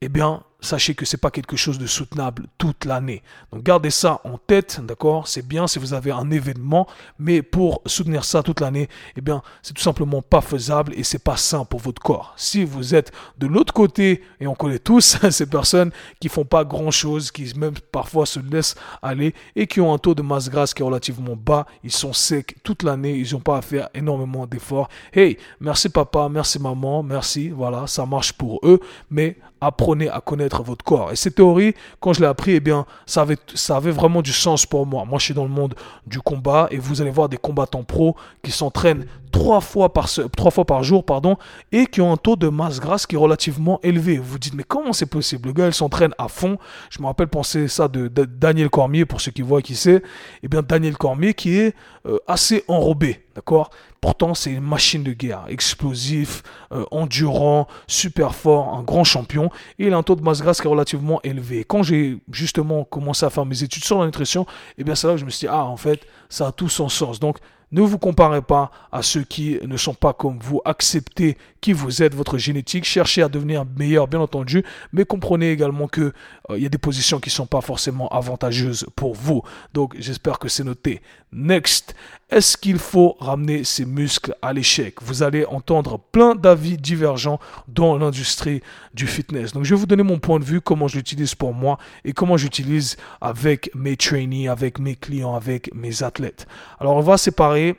eh 0.00 0.08
bien, 0.08 0.42
sachez 0.60 0.94
que 0.94 1.04
c'est 1.04 1.16
pas 1.16 1.30
quelque 1.30 1.56
chose 1.56 1.78
de 1.78 1.86
soutenable 1.86 2.46
toute 2.58 2.84
l'année. 2.84 3.22
Donc 3.52 3.62
gardez 3.62 3.90
ça 3.90 4.20
en 4.24 4.38
tête, 4.38 4.80
d'accord? 4.82 5.28
C'est 5.28 5.46
bien 5.46 5.66
si 5.66 5.78
vous 5.78 5.94
avez 5.94 6.10
un 6.10 6.30
événement, 6.30 6.86
mais 7.18 7.42
pour 7.42 7.82
soutenir 7.86 8.24
ça 8.24 8.42
toute 8.42 8.60
l'année, 8.60 8.88
eh 9.16 9.20
bien, 9.20 9.42
c'est 9.62 9.74
tout 9.74 9.82
simplement 9.82 10.22
pas 10.22 10.40
faisable 10.40 10.92
et 10.96 11.02
c'est 11.02 11.22
pas 11.22 11.36
sain 11.36 11.64
pour 11.64 11.80
votre 11.80 12.02
corps. 12.02 12.34
Si 12.36 12.64
vous 12.64 12.94
êtes 12.94 13.12
de 13.38 13.46
l'autre 13.46 13.72
côté 13.72 14.22
et 14.40 14.46
on 14.46 14.54
connaît 14.54 14.78
tous 14.78 15.18
ces 15.30 15.46
personnes 15.46 15.90
qui 16.20 16.28
font 16.28 16.44
pas 16.44 16.64
grand 16.64 16.90
chose, 16.90 17.30
qui 17.30 17.52
même 17.56 17.74
parfois 17.92 18.26
se 18.26 18.40
laissent 18.40 18.74
aller 19.02 19.34
et 19.54 19.66
qui 19.66 19.80
ont 19.80 19.92
un 19.92 19.98
taux 19.98 20.14
de 20.14 20.22
masse 20.22 20.48
grasse 20.48 20.74
qui 20.74 20.82
est 20.82 20.84
relativement 20.84 21.36
bas, 21.36 21.66
ils 21.84 21.92
sont 21.92 22.12
secs 22.12 22.56
toute 22.62 22.82
l'année, 22.82 23.14
ils 23.14 23.32
n'ont 23.32 23.40
pas 23.40 23.58
à 23.58 23.62
faire 23.62 23.88
énormément 23.94 24.46
d'efforts. 24.46 24.88
Hey, 25.12 25.38
merci 25.60 25.88
papa, 25.88 26.28
merci 26.30 26.58
maman, 26.58 27.02
merci, 27.02 27.50
voilà, 27.50 27.86
ça 27.86 28.06
marche 28.06 28.32
pour 28.32 28.60
eux, 28.64 28.80
mais 29.10 29.36
apprenez 29.60 30.08
à 30.08 30.20
connaître 30.20 30.62
votre 30.62 30.84
corps. 30.84 31.12
Et 31.12 31.16
cette 31.16 31.36
théorie, 31.36 31.74
quand 32.00 32.12
je 32.12 32.20
l'ai 32.20 32.26
appris, 32.26 32.52
eh 32.52 32.60
bien, 32.60 32.86
ça 33.06 33.22
avait, 33.22 33.38
ça 33.54 33.80
vraiment 33.80 34.22
du 34.22 34.32
sens 34.32 34.66
pour 34.66 34.86
moi. 34.86 35.04
Moi, 35.04 35.18
je 35.18 35.24
suis 35.24 35.34
dans 35.34 35.44
le 35.44 35.50
monde 35.50 35.74
du 36.06 36.20
combat 36.20 36.68
et 36.70 36.78
vous 36.78 37.00
allez 37.00 37.10
voir 37.10 37.28
des 37.28 37.36
combattants 37.36 37.84
pros 37.84 38.16
qui 38.42 38.50
s'entraînent 38.50 39.06
trois 39.32 39.60
fois 39.60 39.92
par, 39.92 40.08
trois 40.36 40.50
fois 40.50 40.64
par 40.64 40.82
jour 40.82 41.04
pardon, 41.04 41.36
et 41.72 41.86
qui 41.86 42.00
ont 42.00 42.12
un 42.12 42.16
taux 42.16 42.36
de 42.36 42.48
masse 42.48 42.80
grasse 42.80 43.06
qui 43.06 43.16
est 43.16 43.18
relativement 43.18 43.80
élevé. 43.82 44.18
Vous 44.18 44.32
vous 44.32 44.38
dites, 44.38 44.54
mais 44.54 44.64
comment 44.64 44.92
c'est 44.92 45.06
possible? 45.06 45.48
Le 45.48 45.52
gars, 45.52 45.66
il 45.66 45.74
s'entraîne 45.74 46.14
à 46.18 46.28
fond. 46.28 46.58
Je 46.90 47.00
me 47.00 47.06
rappelle 47.06 47.28
penser 47.28 47.68
ça 47.68 47.88
de, 47.88 48.08
Daniel 48.08 48.70
Cormier, 48.70 49.04
pour 49.04 49.20
ceux 49.20 49.32
qui 49.32 49.42
voient 49.42 49.62
qui 49.62 49.74
c'est. 49.74 50.02
Eh 50.42 50.48
bien, 50.48 50.62
Daniel 50.62 50.96
Cormier 50.96 51.34
qui 51.34 51.58
est 51.58 51.74
euh, 52.06 52.18
assez 52.26 52.64
enrobé, 52.68 53.24
d'accord? 53.34 53.70
Pourtant, 54.06 54.34
c'est 54.34 54.52
une 54.52 54.60
machine 54.60 55.02
de 55.02 55.12
guerre, 55.12 55.46
explosif, 55.48 56.44
euh, 56.70 56.84
endurant, 56.92 57.66
super 57.88 58.36
fort, 58.36 58.72
un 58.72 58.84
grand 58.84 59.02
champion. 59.02 59.50
Et 59.80 59.88
il 59.88 59.92
a 59.92 59.96
un 59.96 60.04
taux 60.04 60.14
de 60.14 60.22
masse 60.22 60.42
grasse 60.42 60.60
qui 60.60 60.68
est 60.68 60.70
relativement 60.70 61.20
élevé. 61.24 61.64
Quand 61.64 61.82
j'ai 61.82 62.18
justement 62.30 62.84
commencé 62.84 63.26
à 63.26 63.30
faire 63.30 63.44
mes 63.44 63.64
études 63.64 63.82
sur 63.82 63.98
la 63.98 64.06
nutrition, 64.06 64.46
eh 64.78 64.84
bien, 64.84 64.94
c'est 64.94 65.08
là 65.08 65.14
que 65.14 65.18
je 65.18 65.24
me 65.24 65.30
suis 65.30 65.48
dit, 65.48 65.52
ah, 65.52 65.64
en 65.64 65.76
fait, 65.76 66.06
ça 66.28 66.46
a 66.46 66.52
tout 66.52 66.68
son 66.68 66.88
sens. 66.88 67.18
Donc, 67.18 67.38
ne 67.72 67.80
vous 67.80 67.98
comparez 67.98 68.42
pas 68.42 68.70
à 68.92 69.02
ceux 69.02 69.24
qui 69.24 69.58
ne 69.64 69.76
sont 69.76 69.94
pas 69.94 70.12
comme 70.12 70.38
vous. 70.38 70.60
Acceptez 70.64 71.36
qui 71.60 71.72
vous 71.72 72.00
êtes, 72.00 72.14
votre 72.14 72.38
génétique. 72.38 72.84
Cherchez 72.84 73.22
à 73.22 73.28
devenir 73.28 73.64
meilleur, 73.76 74.06
bien 74.06 74.20
entendu. 74.20 74.64
Mais 74.92 75.04
comprenez 75.04 75.50
également 75.50 75.88
qu'il 75.88 76.12
euh, 76.50 76.58
y 76.58 76.66
a 76.66 76.68
des 76.68 76.78
positions 76.78 77.18
qui 77.18 77.28
ne 77.28 77.34
sont 77.34 77.46
pas 77.46 77.60
forcément 77.60 78.08
avantageuses 78.10 78.86
pour 78.94 79.14
vous. 79.14 79.42
Donc, 79.74 79.96
j'espère 79.98 80.38
que 80.38 80.48
c'est 80.48 80.62
noté. 80.62 81.02
Next. 81.32 81.96
Est-ce 82.28 82.56
qu'il 82.56 82.78
faut 82.78 83.16
ramener 83.20 83.62
ses 83.62 83.84
muscles 83.84 84.34
à 84.42 84.52
l'échec? 84.52 85.00
Vous 85.00 85.22
allez 85.22 85.44
entendre 85.44 86.00
plein 86.10 86.34
d'avis 86.34 86.76
divergents 86.76 87.38
dans 87.68 87.96
l'industrie 87.96 88.62
du 88.94 89.06
fitness. 89.06 89.52
Donc 89.52 89.62
je 89.62 89.74
vais 89.74 89.80
vous 89.80 89.86
donner 89.86 90.02
mon 90.02 90.18
point 90.18 90.40
de 90.40 90.44
vue, 90.44 90.60
comment 90.60 90.88
je 90.88 90.96
l'utilise 90.96 91.36
pour 91.36 91.54
moi 91.54 91.78
et 92.04 92.12
comment 92.12 92.36
j'utilise 92.36 92.96
avec 93.20 93.70
mes 93.76 93.96
trainees, 93.96 94.48
avec 94.48 94.80
mes 94.80 94.96
clients, 94.96 95.36
avec 95.36 95.72
mes 95.72 96.02
athlètes. 96.02 96.48
Alors 96.80 96.96
on 96.96 97.00
va 97.00 97.16
séparer 97.16 97.76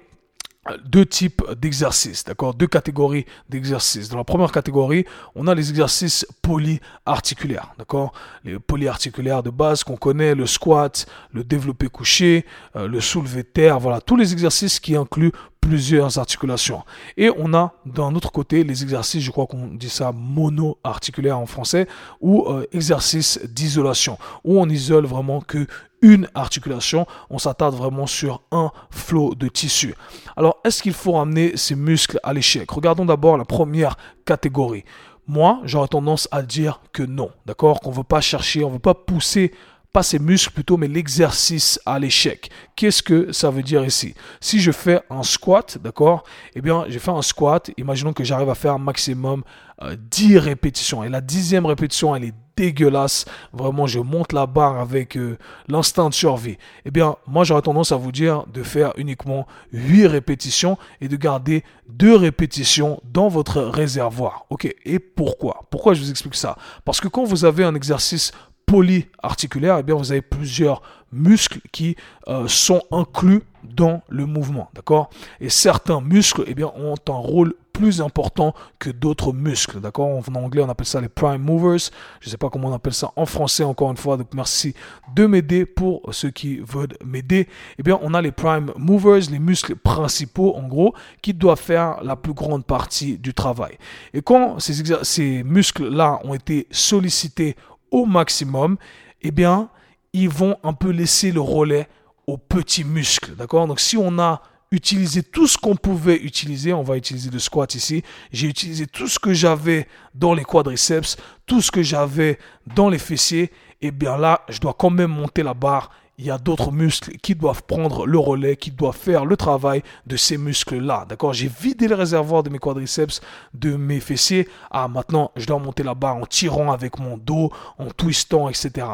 deux 0.85 1.05
types 1.05 1.43
d'exercices, 1.59 2.23
d'accord? 2.23 2.53
Deux 2.53 2.67
catégories 2.67 3.25
d'exercices. 3.49 4.09
Dans 4.09 4.17
la 4.17 4.23
première 4.23 4.51
catégorie, 4.51 5.05
on 5.35 5.47
a 5.47 5.55
les 5.55 5.69
exercices 5.69 6.25
polyarticulaires, 6.41 7.73
d'accord? 7.77 8.13
Les 8.43 8.59
polyarticulaires 8.59 9.43
de 9.43 9.49
base 9.49 9.83
qu'on 9.83 9.97
connaît, 9.97 10.35
le 10.35 10.45
squat, 10.45 11.05
le 11.33 11.43
développé 11.43 11.87
couché, 11.87 12.45
euh, 12.75 12.87
le 12.87 13.01
soulevé 13.01 13.43
terre, 13.43 13.79
voilà, 13.79 14.01
tous 14.01 14.15
les 14.15 14.33
exercices 14.33 14.79
qui 14.79 14.95
incluent 14.95 15.31
plusieurs 15.67 16.17
articulations. 16.17 16.83
Et 17.17 17.29
on 17.37 17.53
a 17.53 17.73
d'un 17.85 18.15
autre 18.15 18.31
côté 18.31 18.63
les 18.63 18.83
exercices, 18.83 19.21
je 19.21 19.31
crois 19.31 19.47
qu'on 19.47 19.67
dit 19.67 19.89
ça 19.89 20.13
mono-articulaire 20.13 21.37
en 21.37 21.45
français, 21.45 21.87
ou 22.21 22.45
euh, 22.47 22.65
exercices 22.71 23.39
d'isolation, 23.43 24.17
où 24.45 24.59
on 24.61 24.69
isole 24.69 25.05
vraiment 25.05 25.41
que 25.41 25.67
une 26.01 26.29
articulation, 26.35 27.05
on 27.29 27.37
s'attarde 27.37 27.75
vraiment 27.75 28.07
sur 28.07 28.41
un 28.51 28.71
flot 28.89 29.35
de 29.35 29.47
tissu. 29.47 29.95
Alors, 30.35 30.57
est-ce 30.63 30.83
qu'il 30.83 30.93
faut 30.93 31.13
ramener 31.13 31.57
ces 31.57 31.75
muscles 31.75 32.19
à 32.23 32.33
l'échec? 32.33 32.69
Regardons 32.69 33.05
d'abord 33.05 33.37
la 33.37 33.45
première 33.45 33.95
catégorie. 34.25 34.83
Moi, 35.27 35.59
j'aurais 35.63 35.89
tendance 35.89 36.27
à 36.31 36.41
dire 36.41 36.81
que 36.93 37.03
non, 37.03 37.31
d'accord? 37.45 37.81
Qu'on 37.81 37.91
ne 37.91 37.95
veut 37.95 38.03
pas 38.03 38.21
chercher, 38.21 38.63
on 38.63 38.69
ne 38.69 38.73
veut 38.73 38.79
pas 38.79 38.93
pousser 38.93 39.51
pas 39.97 40.03
ses 40.03 40.19
muscles 40.19 40.53
plutôt, 40.53 40.77
mais 40.77 40.87
l'exercice 40.87 41.81
à 41.83 41.97
l'échec. 41.97 42.51
Qu'est-ce 42.75 43.01
que 43.01 43.31
ça 43.31 43.49
veut 43.49 43.63
dire 43.63 43.83
ici? 43.83 44.13
Si 44.39 44.59
je 44.59 44.71
fais 44.71 45.01
un 45.09 45.23
squat, 45.23 45.79
d'accord? 45.83 46.23
Eh 46.53 46.61
bien, 46.61 46.85
j'ai 46.87 46.99
fait 46.99 47.09
un 47.09 47.23
squat, 47.23 47.71
imaginons 47.77 48.13
que 48.13 48.23
j'arrive 48.23 48.51
à 48.51 48.53
faire 48.53 48.77
maximum 48.77 49.43
10 49.81 50.35
euh, 50.35 50.39
répétitions. 50.39 51.03
Et 51.03 51.09
la 51.09 51.19
dixième 51.19 51.65
répétition, 51.65 52.15
elle 52.15 52.25
est 52.25 52.33
dégueulasse. 52.55 53.25
Vraiment, 53.53 53.87
je 53.87 53.99
monte 53.99 54.33
la 54.33 54.45
barre 54.45 54.79
avec 54.79 55.17
euh, 55.17 55.39
l'instinct 55.67 56.09
de 56.09 56.13
survie. 56.13 56.59
Eh 56.85 56.91
bien, 56.91 57.15
moi, 57.25 57.43
j'aurais 57.43 57.63
tendance 57.63 57.91
à 57.91 57.95
vous 57.95 58.11
dire 58.11 58.45
de 58.53 58.61
faire 58.61 58.93
uniquement 58.97 59.47
8 59.73 60.05
répétitions 60.05 60.77
et 61.01 61.07
de 61.07 61.15
garder 61.15 61.63
2 61.89 62.15
répétitions 62.15 63.01
dans 63.03 63.29
votre 63.29 63.63
réservoir. 63.63 64.45
Ok, 64.51 64.71
et 64.85 64.99
pourquoi? 64.99 65.61
Pourquoi 65.71 65.95
je 65.95 66.01
vous 66.01 66.11
explique 66.11 66.35
ça? 66.35 66.55
Parce 66.85 67.01
que 67.01 67.07
quand 67.07 67.23
vous 67.23 67.45
avez 67.45 67.63
un 67.63 67.73
exercice 67.73 68.31
polyarticulaire, 68.67 69.77
eh 69.79 69.83
bien, 69.83 69.95
vous 69.95 70.11
avez 70.11 70.21
plusieurs 70.21 70.81
muscles 71.11 71.61
qui 71.71 71.95
euh, 72.27 72.47
sont 72.47 72.83
inclus 72.91 73.41
dans 73.63 74.01
le 74.09 74.25
mouvement, 74.25 74.69
d'accord? 74.75 75.09
Et 75.39 75.49
certains 75.49 76.01
muscles, 76.01 76.43
eh 76.47 76.53
bien, 76.53 76.71
ont 76.75 76.95
un 77.07 77.13
rôle 77.13 77.53
plus 77.71 78.01
important 78.01 78.53
que 78.79 78.89
d'autres 78.89 79.31
muscles, 79.31 79.79
d'accord? 79.79 80.07
En 80.07 80.35
anglais, 80.35 80.61
on 80.61 80.69
appelle 80.69 80.85
ça 80.85 80.99
les 80.99 81.07
prime 81.07 81.41
movers. 81.41 81.91
Je 82.19 82.27
ne 82.27 82.31
sais 82.31 82.37
pas 82.37 82.49
comment 82.49 82.69
on 82.69 82.73
appelle 82.73 82.93
ça 82.93 83.11
en 83.15 83.25
français, 83.25 83.63
encore 83.63 83.89
une 83.89 83.97
fois. 83.97 84.17
Donc, 84.17 84.33
merci 84.33 84.73
de 85.15 85.25
m'aider 85.25 85.65
pour 85.65 86.01
ceux 86.11 86.31
qui 86.31 86.57
veulent 86.57 86.97
m'aider. 87.05 87.47
Eh 87.79 87.83
bien, 87.83 87.97
on 88.01 88.13
a 88.13 88.21
les 88.21 88.33
prime 88.33 88.73
movers, 88.77 89.29
les 89.31 89.39
muscles 89.39 89.77
principaux, 89.77 90.55
en 90.55 90.67
gros, 90.67 90.93
qui 91.21 91.33
doivent 91.33 91.61
faire 91.61 92.03
la 92.03 92.17
plus 92.17 92.33
grande 92.33 92.65
partie 92.65 93.17
du 93.17 93.33
travail. 93.33 93.77
Et 94.13 94.21
quand 94.21 94.59
ces, 94.59 94.83
ces 95.03 95.43
muscles-là 95.43 96.19
ont 96.25 96.33
été 96.33 96.67
sollicités 96.71 97.55
au 97.91 98.05
maximum, 98.05 98.77
eh 99.21 99.31
bien, 99.31 99.69
ils 100.13 100.29
vont 100.29 100.57
un 100.63 100.73
peu 100.73 100.89
laisser 100.89 101.31
le 101.31 101.41
relais 101.41 101.87
aux 102.25 102.37
petits 102.37 102.83
muscles. 102.83 103.35
D'accord? 103.35 103.67
Donc, 103.67 103.79
si 103.79 103.97
on 103.97 104.19
a 104.19 104.41
utilisé 104.71 105.23
tout 105.23 105.47
ce 105.47 105.57
qu'on 105.57 105.75
pouvait 105.75 106.17
utiliser, 106.17 106.73
on 106.73 106.83
va 106.83 106.97
utiliser 106.97 107.29
le 107.29 107.39
squat 107.39 107.73
ici, 107.75 108.03
j'ai 108.31 108.47
utilisé 108.47 108.85
tout 108.85 109.07
ce 109.07 109.17
que 109.17 109.33
j'avais 109.33 109.87
dans 110.13 110.33
les 110.33 110.43
quadriceps, 110.43 111.15
tout 111.45 111.61
ce 111.61 111.71
que 111.71 111.81
j'avais 111.81 112.37
dans 112.75 112.89
les 112.89 112.97
fessiers, 112.97 113.51
eh 113.81 113.91
bien 113.91 114.17
là, 114.17 114.41
je 114.49 114.59
dois 114.59 114.75
quand 114.77 114.89
même 114.89 115.11
monter 115.11 115.43
la 115.43 115.53
barre 115.53 115.91
il 116.19 116.25
y 116.25 116.31
a 116.31 116.39
d'autres 116.39 116.71
muscles 116.71 117.11
qui 117.21 117.35
doivent 117.35 117.61
prendre 117.61 118.07
le 118.07 118.17
relais, 118.17 118.57
qui 118.57 118.71
doivent 118.71 118.97
faire 118.97 119.23
le 119.23 119.37
travail 119.37 119.83
de 120.07 120.17
ces 120.17 120.37
muscles-là. 120.37 121.05
D'accord? 121.07 121.33
J'ai 121.33 121.47
vidé 121.47 121.87
le 121.87 121.93
réservoir 121.93 122.41
de 122.41 122.49
mes 122.49 122.57
quadriceps, 122.57 123.21
de 123.53 123.75
mes 123.75 123.99
fessiers. 123.99 124.47
Ah, 124.71 124.87
maintenant, 124.87 125.31
je 125.35 125.45
dois 125.45 125.59
monter 125.59 125.83
barre 125.83 126.15
en 126.15 126.25
tirant 126.25 126.71
avec 126.71 126.97
mon 126.97 127.17
dos, 127.17 127.51
en 127.77 127.89
twistant, 127.91 128.49
etc. 128.49 128.87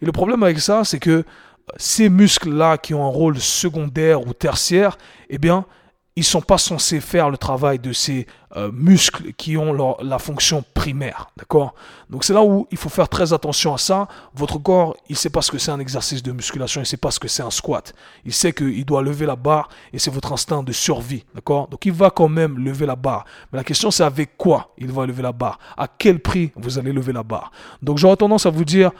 Et 0.00 0.06
le 0.06 0.12
problème 0.12 0.42
avec 0.42 0.58
ça, 0.58 0.84
c'est 0.84 0.98
que 0.98 1.10
euh, 1.10 1.24
ces 1.76 2.08
muscles-là 2.08 2.78
qui 2.78 2.94
ont 2.94 3.04
un 3.04 3.10
rôle 3.10 3.38
secondaire 3.38 4.26
ou 4.26 4.32
tertiaire, 4.32 4.96
eh 5.28 5.36
bien, 5.36 5.66
ils 6.16 6.24
sont 6.24 6.42
pas 6.42 6.58
censés 6.58 7.00
faire 7.00 7.30
le 7.30 7.36
travail 7.36 7.78
de 7.78 7.92
ces 7.92 8.26
euh, 8.56 8.70
muscles 8.72 9.32
qui 9.34 9.56
ont 9.56 9.72
la 10.02 10.18
fonction 10.18 10.64
primaire, 10.74 11.30
d'accord? 11.36 11.74
Donc 12.10 12.24
c'est 12.24 12.32
là 12.32 12.42
où 12.42 12.66
il 12.72 12.76
faut 12.76 12.88
faire 12.88 13.08
très 13.08 13.32
attention 13.32 13.72
à 13.72 13.78
ça. 13.78 14.08
Votre 14.34 14.58
corps, 14.58 14.96
il 15.08 15.16
sait 15.16 15.30
pas 15.30 15.40
ce 15.40 15.52
que 15.52 15.58
c'est 15.58 15.70
un 15.70 15.78
exercice 15.78 16.20
de 16.20 16.32
musculation, 16.32 16.80
il 16.80 16.86
sait 16.86 16.96
pas 16.96 17.12
ce 17.12 17.20
que 17.20 17.28
c'est 17.28 17.44
un 17.44 17.50
squat. 17.50 17.94
Il 18.24 18.32
sait 18.32 18.52
qu'il 18.52 18.84
doit 18.84 19.02
lever 19.02 19.24
la 19.24 19.36
barre 19.36 19.68
et 19.92 20.00
c'est 20.00 20.10
votre 20.10 20.32
instinct 20.32 20.64
de 20.64 20.72
survie, 20.72 21.24
d'accord? 21.32 21.68
Donc 21.68 21.86
il 21.86 21.92
va 21.92 22.10
quand 22.10 22.28
même 22.28 22.58
lever 22.58 22.86
la 22.86 22.96
barre. 22.96 23.24
Mais 23.52 23.58
la 23.58 23.64
question 23.64 23.92
c'est 23.92 24.04
avec 24.04 24.36
quoi 24.36 24.74
il 24.78 24.90
va 24.90 25.06
lever 25.06 25.22
la 25.22 25.32
barre? 25.32 25.60
À 25.76 25.86
quel 25.86 26.18
prix 26.18 26.50
vous 26.56 26.76
allez 26.76 26.92
lever 26.92 27.12
la 27.12 27.22
barre? 27.22 27.52
Donc 27.82 27.98
j'aurais 27.98 28.16
tendance 28.16 28.46
à 28.46 28.50
vous 28.50 28.64
dire 28.64 28.90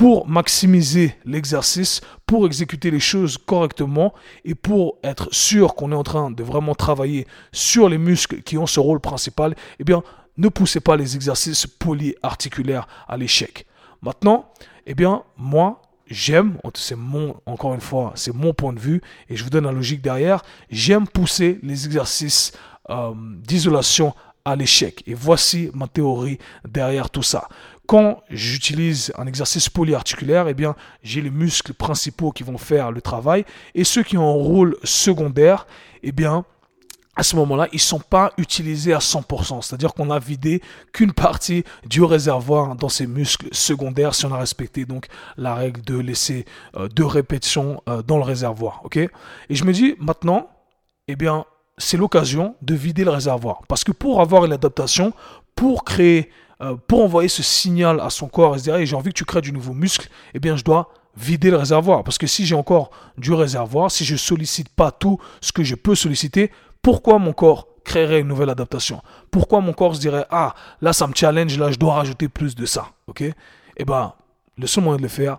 pour 0.00 0.26
maximiser 0.26 1.14
l'exercice, 1.26 2.00
pour 2.24 2.46
exécuter 2.46 2.90
les 2.90 3.00
choses 3.00 3.36
correctement 3.36 4.14
et 4.46 4.54
pour 4.54 4.96
être 5.04 5.28
sûr 5.30 5.74
qu'on 5.74 5.92
est 5.92 5.94
en 5.94 6.02
train 6.02 6.30
de 6.30 6.42
vraiment 6.42 6.74
travailler 6.74 7.26
sur 7.52 7.86
les 7.86 7.98
muscles 7.98 8.40
qui 8.40 8.56
ont 8.56 8.66
ce 8.66 8.80
rôle 8.80 9.00
principal, 9.00 9.54
eh 9.78 9.84
bien, 9.84 10.02
ne 10.38 10.48
poussez 10.48 10.80
pas 10.80 10.96
les 10.96 11.16
exercices 11.16 11.66
polyarticulaires 11.66 12.88
à 13.08 13.18
l'échec. 13.18 13.66
Maintenant, 14.00 14.50
eh 14.86 14.94
bien, 14.94 15.22
moi, 15.36 15.82
j'aime, 16.06 16.56
c'est 16.72 16.96
mon, 16.96 17.36
encore 17.44 17.74
une 17.74 17.82
fois, 17.82 18.12
c'est 18.14 18.34
mon 18.34 18.54
point 18.54 18.72
de 18.72 18.80
vue 18.80 19.02
et 19.28 19.36
je 19.36 19.44
vous 19.44 19.50
donne 19.50 19.64
la 19.64 19.72
logique 19.72 20.00
derrière, 20.00 20.40
j'aime 20.70 21.06
pousser 21.06 21.58
les 21.62 21.84
exercices 21.84 22.52
euh, 22.88 23.12
d'isolation 23.42 24.14
à 24.46 24.56
l'échec. 24.56 25.02
Et 25.06 25.12
voici 25.12 25.70
ma 25.74 25.88
théorie 25.88 26.38
derrière 26.66 27.10
tout 27.10 27.22
ça 27.22 27.48
quand 27.86 28.22
j'utilise 28.30 29.12
un 29.18 29.26
exercice 29.26 29.68
polyarticulaire, 29.68 30.48
eh 30.48 30.54
bien, 30.54 30.76
j'ai 31.02 31.20
les 31.20 31.30
muscles 31.30 31.74
principaux 31.74 32.30
qui 32.30 32.42
vont 32.42 32.58
faire 32.58 32.92
le 32.92 33.00
travail 33.00 33.44
et 33.74 33.84
ceux 33.84 34.02
qui 34.02 34.16
ont 34.16 34.28
un 34.28 34.42
rôle 34.42 34.76
secondaire, 34.84 35.66
eh 36.02 36.12
bien, 36.12 36.44
à 37.16 37.22
ce 37.22 37.36
moment-là, 37.36 37.66
ils 37.72 37.76
ne 37.76 37.80
sont 37.80 38.00
pas 38.00 38.32
utilisés 38.38 38.94
à 38.94 38.98
100%. 38.98 39.60
C'est-à-dire 39.60 39.92
qu'on 39.92 40.10
a 40.10 40.18
vidé 40.18 40.62
qu'une 40.92 41.12
partie 41.12 41.64
du 41.84 42.02
réservoir 42.02 42.76
dans 42.76 42.88
ces 42.88 43.06
muscles 43.06 43.48
secondaires 43.52 44.14
si 44.14 44.24
on 44.24 44.32
a 44.32 44.38
respecté 44.38 44.84
donc 44.84 45.06
la 45.36 45.54
règle 45.54 45.82
de 45.82 45.98
laisser 45.98 46.46
euh, 46.76 46.88
deux 46.88 47.04
répétitions 47.04 47.82
euh, 47.88 48.02
dans 48.02 48.16
le 48.16 48.22
réservoir. 48.22 48.82
Et 48.94 49.54
je 49.54 49.64
me 49.64 49.72
dis 49.72 49.96
maintenant, 49.98 50.48
eh 51.08 51.16
bien, 51.16 51.44
c'est 51.76 51.96
l'occasion 51.96 52.54
de 52.62 52.74
vider 52.74 53.04
le 53.04 53.10
réservoir. 53.10 53.62
Parce 53.68 53.84
que 53.84 53.92
pour 53.92 54.20
avoir 54.20 54.44
une 54.44 54.52
adaptation, 54.52 55.12
pour 55.54 55.84
créer 55.84 56.30
euh, 56.62 56.76
pour 56.86 57.02
envoyer 57.02 57.28
ce 57.28 57.42
signal 57.42 58.00
à 58.00 58.10
son 58.10 58.28
corps 58.28 58.54
et 58.54 58.58
se 58.58 58.64
dire 58.64 58.84
j'ai 58.84 58.96
envie 58.96 59.10
que 59.10 59.18
tu 59.18 59.24
crées 59.24 59.40
du 59.40 59.52
nouveau 59.52 59.72
muscle, 59.72 60.08
eh 60.34 60.38
bien 60.38 60.56
je 60.56 60.64
dois 60.64 60.90
vider 61.16 61.50
le 61.50 61.56
réservoir. 61.56 62.04
Parce 62.04 62.18
que 62.18 62.26
si 62.26 62.46
j'ai 62.46 62.54
encore 62.54 62.90
du 63.18 63.32
réservoir, 63.32 63.90
si 63.90 64.04
je 64.04 64.16
sollicite 64.16 64.68
pas 64.68 64.90
tout 64.90 65.18
ce 65.40 65.52
que 65.52 65.64
je 65.64 65.74
peux 65.74 65.94
solliciter, 65.94 66.50
pourquoi 66.82 67.18
mon 67.18 67.32
corps 67.32 67.66
créerait 67.84 68.20
une 68.20 68.28
nouvelle 68.28 68.50
adaptation? 68.50 69.02
Pourquoi 69.30 69.60
mon 69.60 69.72
corps 69.72 69.96
se 69.96 70.00
dirait 70.00 70.26
ah 70.30 70.54
là 70.80 70.92
ça 70.92 71.06
me 71.06 71.14
challenge, 71.14 71.58
là 71.58 71.70
je 71.70 71.78
dois 71.78 71.94
rajouter 71.94 72.28
plus 72.28 72.54
de 72.54 72.66
ça, 72.66 72.88
ok? 73.06 73.24
Eh 73.76 73.84
ben 73.84 74.12
le 74.58 74.66
seul 74.66 74.84
moyen 74.84 74.98
de 74.98 75.02
le 75.02 75.08
faire, 75.08 75.38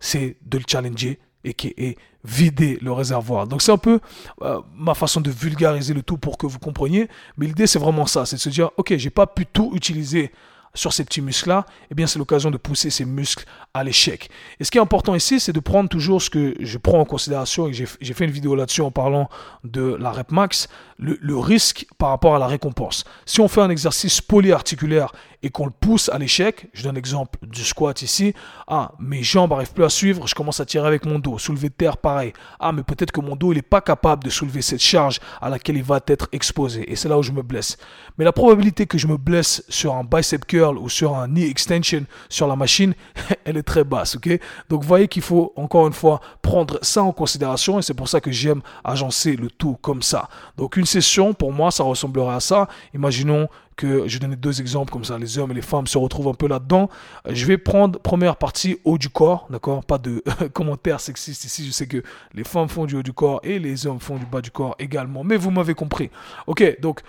c'est 0.00 0.36
de 0.46 0.58
le 0.58 0.64
challenger 0.66 1.20
et 1.44 1.98
vider 2.24 2.78
le 2.80 2.92
réservoir. 2.92 3.46
Donc 3.46 3.60
c'est 3.60 3.72
un 3.72 3.78
peu 3.78 4.00
euh, 4.42 4.60
ma 4.74 4.94
façon 4.94 5.20
de 5.20 5.30
vulgariser 5.30 5.92
le 5.92 6.02
tout 6.02 6.16
pour 6.16 6.38
que 6.38 6.46
vous 6.46 6.58
compreniez, 6.58 7.08
mais 7.36 7.46
l'idée 7.46 7.66
c'est 7.66 7.78
vraiment 7.78 8.06
ça, 8.06 8.24
c'est 8.24 8.36
de 8.36 8.40
se 8.40 8.48
dire 8.48 8.70
ok 8.76 8.96
j'ai 8.96 9.10
pas 9.10 9.26
pu 9.26 9.44
tout 9.46 9.70
utiliser 9.74 10.32
sur 10.74 10.92
ces 10.92 11.04
petits 11.04 11.20
muscles-là, 11.20 11.66
eh 11.90 11.94
bien 11.94 12.06
c'est 12.06 12.18
l'occasion 12.18 12.50
de 12.50 12.56
pousser 12.56 12.90
ces 12.90 13.04
muscles 13.04 13.44
à 13.72 13.84
l'échec. 13.84 14.28
Et 14.60 14.64
ce 14.64 14.70
qui 14.70 14.78
est 14.78 14.80
important 14.80 15.14
ici, 15.14 15.40
c'est 15.40 15.52
de 15.52 15.60
prendre 15.60 15.88
toujours 15.88 16.20
ce 16.20 16.30
que 16.30 16.54
je 16.58 16.78
prends 16.78 17.00
en 17.00 17.04
considération, 17.04 17.68
et 17.68 17.72
j'ai 17.72 18.14
fait 18.14 18.24
une 18.24 18.30
vidéo 18.30 18.54
là-dessus 18.54 18.82
en 18.82 18.90
parlant 18.90 19.28
de 19.62 19.96
la 19.98 20.10
rep 20.10 20.30
max, 20.30 20.68
le, 20.98 21.36
risque 21.36 21.86
par 21.98 22.10
rapport 22.10 22.36
à 22.36 22.38
la 22.38 22.46
récompense. 22.46 23.04
Si 23.26 23.40
on 23.40 23.48
fait 23.48 23.60
un 23.60 23.70
exercice 23.70 24.20
polyarticulaire 24.20 25.12
et 25.42 25.50
qu'on 25.50 25.66
le 25.66 25.72
pousse 25.72 26.08
à 26.08 26.18
l'échec, 26.18 26.68
je 26.72 26.84
donne 26.84 26.94
l'exemple 26.94 27.38
du 27.42 27.64
squat 27.64 28.00
ici, 28.02 28.32
ah, 28.68 28.92
mes 28.98 29.22
jambes 29.22 29.50
n'arrivent 29.50 29.72
plus 29.72 29.84
à 29.84 29.88
suivre, 29.88 30.26
je 30.26 30.34
commence 30.34 30.60
à 30.60 30.64
tirer 30.64 30.86
avec 30.86 31.04
mon 31.04 31.18
dos, 31.18 31.38
soulever 31.38 31.68
de 31.68 31.74
terre, 31.74 31.96
pareil. 31.96 32.32
Ah, 32.60 32.72
mais 32.72 32.82
peut-être 32.82 33.12
que 33.12 33.20
mon 33.20 33.36
dos, 33.36 33.52
il 33.52 33.56
n'est 33.56 33.62
pas 33.62 33.80
capable 33.80 34.24
de 34.24 34.30
soulever 34.30 34.62
cette 34.62 34.80
charge 34.80 35.20
à 35.42 35.50
laquelle 35.50 35.76
il 35.76 35.82
va 35.82 36.00
être 36.06 36.28
exposé, 36.32 36.90
et 36.90 36.96
c'est 36.96 37.08
là 37.08 37.18
où 37.18 37.22
je 37.22 37.32
me 37.32 37.42
blesse. 37.42 37.76
Mais 38.16 38.24
la 38.24 38.32
probabilité 38.32 38.86
que 38.86 38.96
je 38.96 39.06
me 39.06 39.16
blesse 39.16 39.64
sur 39.68 39.94
un 39.94 40.04
bicep 40.04 40.46
curl 40.46 40.63
curl 40.64 40.78
ou 40.78 40.88
sur 40.88 41.16
un 41.16 41.28
knee 41.28 41.48
extension 41.48 42.04
sur 42.28 42.46
la 42.46 42.56
machine, 42.56 42.94
elle 43.44 43.56
est 43.56 43.62
très 43.62 43.84
basse, 43.84 44.16
ok? 44.16 44.28
Donc 44.68 44.82
vous 44.82 44.88
voyez 44.88 45.08
qu'il 45.08 45.22
faut 45.22 45.52
encore 45.56 45.86
une 45.86 45.92
fois 45.92 46.20
prendre 46.42 46.78
ça 46.82 47.02
en 47.02 47.12
considération 47.12 47.78
et 47.78 47.82
c'est 47.82 47.94
pour 47.94 48.08
ça 48.08 48.20
que 48.20 48.30
j'aime 48.30 48.60
agencer 48.82 49.36
le 49.36 49.50
tout 49.50 49.76
comme 49.80 50.02
ça. 50.02 50.28
Donc 50.56 50.76
une 50.76 50.86
session, 50.86 51.34
pour 51.34 51.52
moi, 51.52 51.70
ça 51.70 51.84
ressemblerait 51.84 52.34
à 52.34 52.40
ça. 52.40 52.68
Imaginons 52.94 53.48
que 53.76 54.06
je 54.06 54.18
donner 54.18 54.36
deux 54.36 54.60
exemples 54.60 54.92
comme 54.92 55.04
ça, 55.04 55.18
les 55.18 55.36
hommes 55.36 55.50
et 55.50 55.54
les 55.54 55.62
femmes 55.62 55.88
se 55.88 55.98
retrouvent 55.98 56.28
un 56.28 56.34
peu 56.34 56.46
là-dedans. 56.46 56.88
Je 57.28 57.44
vais 57.44 57.58
prendre 57.58 57.98
première 57.98 58.36
partie 58.36 58.78
haut 58.84 58.98
du 58.98 59.08
corps, 59.08 59.48
d'accord? 59.50 59.84
Pas 59.84 59.98
de 59.98 60.22
commentaires 60.52 61.00
sexistes 61.00 61.44
ici, 61.44 61.66
je 61.66 61.72
sais 61.72 61.88
que 61.88 62.02
les 62.34 62.44
femmes 62.44 62.68
font 62.68 62.86
du 62.86 62.96
haut 62.96 63.02
du 63.02 63.12
corps 63.12 63.40
et 63.42 63.58
les 63.58 63.86
hommes 63.86 63.98
font 63.98 64.16
du 64.16 64.26
bas 64.26 64.40
du 64.40 64.52
corps 64.52 64.76
également, 64.78 65.24
mais 65.24 65.36
vous 65.36 65.50
m'avez 65.50 65.74
compris. 65.74 66.10
Ok, 66.46 66.80
donc 66.80 67.00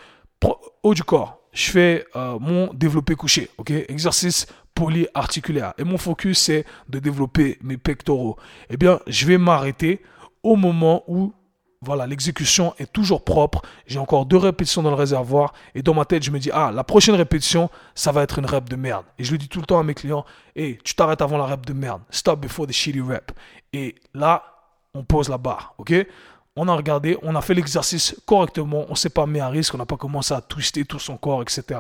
haut 0.83 0.93
du 0.93 1.03
corps, 1.03 1.39
je 1.55 1.71
fais 1.71 2.05
euh, 2.15 2.37
mon 2.39 2.71
développé 2.73 3.15
couché, 3.15 3.49
ok? 3.57 3.71
Exercice 3.71 4.45
polyarticulaire. 4.75 5.73
Et 5.77 5.83
mon 5.85 5.97
focus, 5.97 6.37
c'est 6.37 6.65
de 6.89 6.99
développer 6.99 7.57
mes 7.63 7.77
pectoraux. 7.77 8.37
Eh 8.69 8.77
bien, 8.77 8.99
je 9.07 9.25
vais 9.25 9.37
m'arrêter 9.37 10.01
au 10.43 10.57
moment 10.57 11.03
où 11.07 11.33
voilà, 11.81 12.07
l'exécution 12.07 12.73
est 12.77 12.91
toujours 12.91 13.23
propre. 13.23 13.61
J'ai 13.85 13.99
encore 13.99 14.25
deux 14.25 14.37
répétitions 14.37 14.83
dans 14.83 14.89
le 14.89 14.95
réservoir. 14.95 15.53
Et 15.75 15.81
dans 15.81 15.93
ma 15.93 16.03
tête, 16.03 16.23
je 16.23 16.31
me 16.31 16.39
dis, 16.39 16.49
ah, 16.51 16.71
la 16.73 16.83
prochaine 16.83 17.15
répétition, 17.15 17.69
ça 17.93 18.11
va 18.11 18.23
être 18.23 18.39
une 18.39 18.45
rep 18.45 18.67
de 18.69 18.75
merde. 18.75 19.05
Et 19.17 19.23
je 19.23 19.31
le 19.31 19.37
dis 19.37 19.47
tout 19.47 19.59
le 19.59 19.65
temps 19.65 19.79
à 19.79 19.83
mes 19.83 19.93
clients, 19.93 20.25
hey, 20.55 20.77
tu 20.83 20.95
t'arrêtes 20.95 21.21
avant 21.21 21.37
la 21.37 21.45
rep 21.45 21.65
de 21.65 21.73
merde. 21.73 22.01
Stop 22.09 22.41
before 22.41 22.67
the 22.67 22.71
shitty 22.71 23.01
rep. 23.01 23.31
Et 23.71 23.95
là, 24.13 24.43
on 24.93 25.03
pose 25.03 25.29
la 25.29 25.37
barre, 25.37 25.73
ok? 25.77 25.93
On 26.55 26.67
a 26.67 26.73
regardé, 26.73 27.17
on 27.21 27.35
a 27.35 27.41
fait 27.41 27.53
l'exercice 27.53 28.15
correctement, 28.25 28.85
on 28.89 28.95
s'est 28.95 29.09
pas 29.09 29.25
mis 29.25 29.39
à 29.39 29.49
risque, 29.49 29.73
on 29.75 29.77
n'a 29.77 29.85
pas 29.85 29.97
commencé 29.97 30.33
à 30.33 30.41
twister 30.41 30.85
tout 30.85 30.99
son 30.99 31.17
corps, 31.17 31.41
etc. 31.41 31.79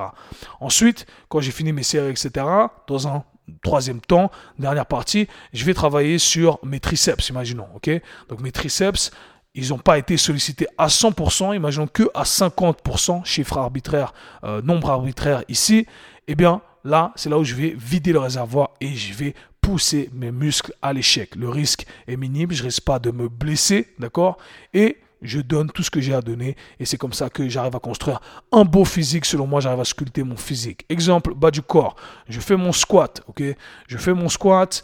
Ensuite, 0.59 1.05
quand 1.29 1.39
j'ai 1.39 1.51
fini 1.51 1.71
mes 1.71 1.83
séries, 1.83 2.11
etc., 2.11 2.45
dans 2.87 3.07
un 3.07 3.23
troisième 3.63 4.01
temps, 4.01 4.31
dernière 4.59 4.85
partie, 4.85 5.27
je 5.53 5.63
vais 5.65 5.73
travailler 5.73 6.17
sur 6.17 6.59
mes 6.63 6.79
triceps, 6.79 7.29
imaginons, 7.29 7.67
ok? 7.75 7.89
Donc 8.27 8.41
mes 8.41 8.51
triceps, 8.51 9.11
ils 9.53 9.69
n'ont 9.69 9.79
pas 9.79 9.97
été 9.97 10.17
sollicités 10.17 10.67
à 10.77 10.87
100%, 10.87 11.55
imaginons 11.55 11.87
que 11.87 12.09
à 12.13 12.23
50%, 12.23 13.23
chiffre 13.23 13.57
arbitraire, 13.57 14.13
euh, 14.43 14.61
nombre 14.61 14.89
arbitraire 14.89 15.43
ici, 15.47 15.87
eh 16.27 16.35
bien 16.35 16.61
là, 16.83 17.13
c'est 17.15 17.29
là 17.29 17.37
où 17.37 17.43
je 17.43 17.55
vais 17.55 17.73
vider 17.77 18.11
le 18.11 18.19
réservoir 18.19 18.71
et 18.81 18.93
je 18.93 19.13
vais 19.13 19.33
pousser 19.65 20.11
mes 20.13 20.31
muscles 20.31 20.73
à 20.83 20.93
l'échec. 20.93 21.35
Le 21.35 21.49
risque 21.49 21.87
est 22.07 22.17
minime, 22.17 22.51
je 22.51 22.61
risque 22.61 22.83
pas 22.83 22.99
de 22.99 23.09
me 23.09 23.27
blesser, 23.27 23.87
d'accord? 23.97 24.37
Et 24.75 24.97
je 25.23 25.39
donne 25.39 25.71
tout 25.71 25.81
ce 25.81 25.89
que 25.89 25.99
j'ai 25.99 26.13
à 26.13 26.21
donner 26.21 26.55
et 26.79 26.85
c'est 26.85 26.97
comme 26.97 27.13
ça 27.13 27.31
que 27.31 27.49
j'arrive 27.49 27.75
à 27.75 27.79
construire 27.79 28.21
un 28.51 28.63
beau 28.63 28.85
physique. 28.85 29.25
Selon 29.25 29.47
moi, 29.47 29.61
j'arrive 29.61 29.79
à 29.79 29.85
sculpter 29.85 30.21
mon 30.23 30.37
physique. 30.37 30.85
Exemple, 30.87 31.33
bas 31.33 31.49
du 31.49 31.63
corps. 31.63 31.95
Je 32.29 32.39
fais 32.39 32.55
mon 32.55 32.71
squat, 32.71 33.23
ok? 33.27 33.41
Je 33.87 33.97
fais 33.97 34.13
mon 34.13 34.29
squat. 34.29 34.83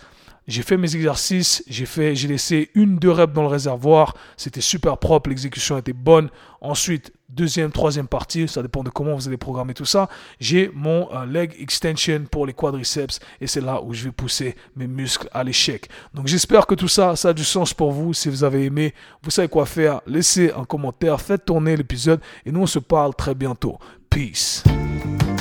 J'ai 0.51 0.63
fait 0.63 0.75
mes 0.75 0.98
exercices, 0.98 1.63
j'ai 1.65 1.86
fait, 1.86 2.13
j'ai 2.13 2.27
laissé 2.27 2.72
une, 2.75 2.98
deux 2.98 3.12
reps 3.12 3.34
dans 3.34 3.43
le 3.43 3.48
réservoir, 3.48 4.17
c'était 4.36 4.60
super 4.60 4.98
propre, 4.98 5.29
l'exécution 5.29 5.77
était 5.77 5.93
bonne. 5.93 6.29
Ensuite, 6.60 7.13
deuxième, 7.29 7.72
troisième 7.72 8.10
partie, 8.10 8.50
ça 8.50 8.62
dépend 8.62 8.84
de 8.84 8.89
comment 8.89 9.15
vous 9.15 9.29
allez 9.29 9.38
programmer 9.38 9.74
tout 9.74 9.86
ça. 9.86 10.10
J'ai 10.41 10.70
mon 10.74 11.08
euh, 11.15 11.25
leg 11.25 11.55
extension 11.58 12.25
pour 12.29 12.46
les 12.46 12.51
quadriceps 12.51 13.22
et 13.39 13.48
c'est 13.48 13.62
là 13.62 13.81
où 13.81 13.93
je 13.93 14.03
vais 14.03 14.12
pousser 14.12 14.58
mes 14.75 14.88
muscles 14.88 15.29
à 15.31 15.46
l'échec. 15.46 15.88
Donc 16.13 16.27
j'espère 16.27 16.67
que 16.67 16.75
tout 16.75 16.89
ça, 16.89 17.15
ça 17.15 17.29
a 17.29 17.34
du 17.34 17.46
sens 17.46 17.74
pour 17.74 17.93
vous. 17.93 18.13
Si 18.13 18.27
vous 18.27 18.43
avez 18.43 18.65
aimé, 18.65 18.93
vous 19.24 19.31
savez 19.31 19.48
quoi 19.48 19.65
faire. 19.65 20.01
Laissez 20.05 20.51
un 20.51 20.65
commentaire, 20.65 21.22
faites 21.22 21.46
tourner 21.46 21.77
l'épisode 21.77 22.20
et 22.46 22.51
nous 22.51 22.63
on 22.63 22.67
se 22.67 22.79
parle 22.79 23.15
très 23.15 23.36
bientôt. 23.36 23.79
Peace. 24.10 24.65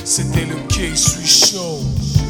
C'était 0.05 0.45
le 0.45 0.55
K-Swiss 0.69 1.51
Show. 1.51 2.10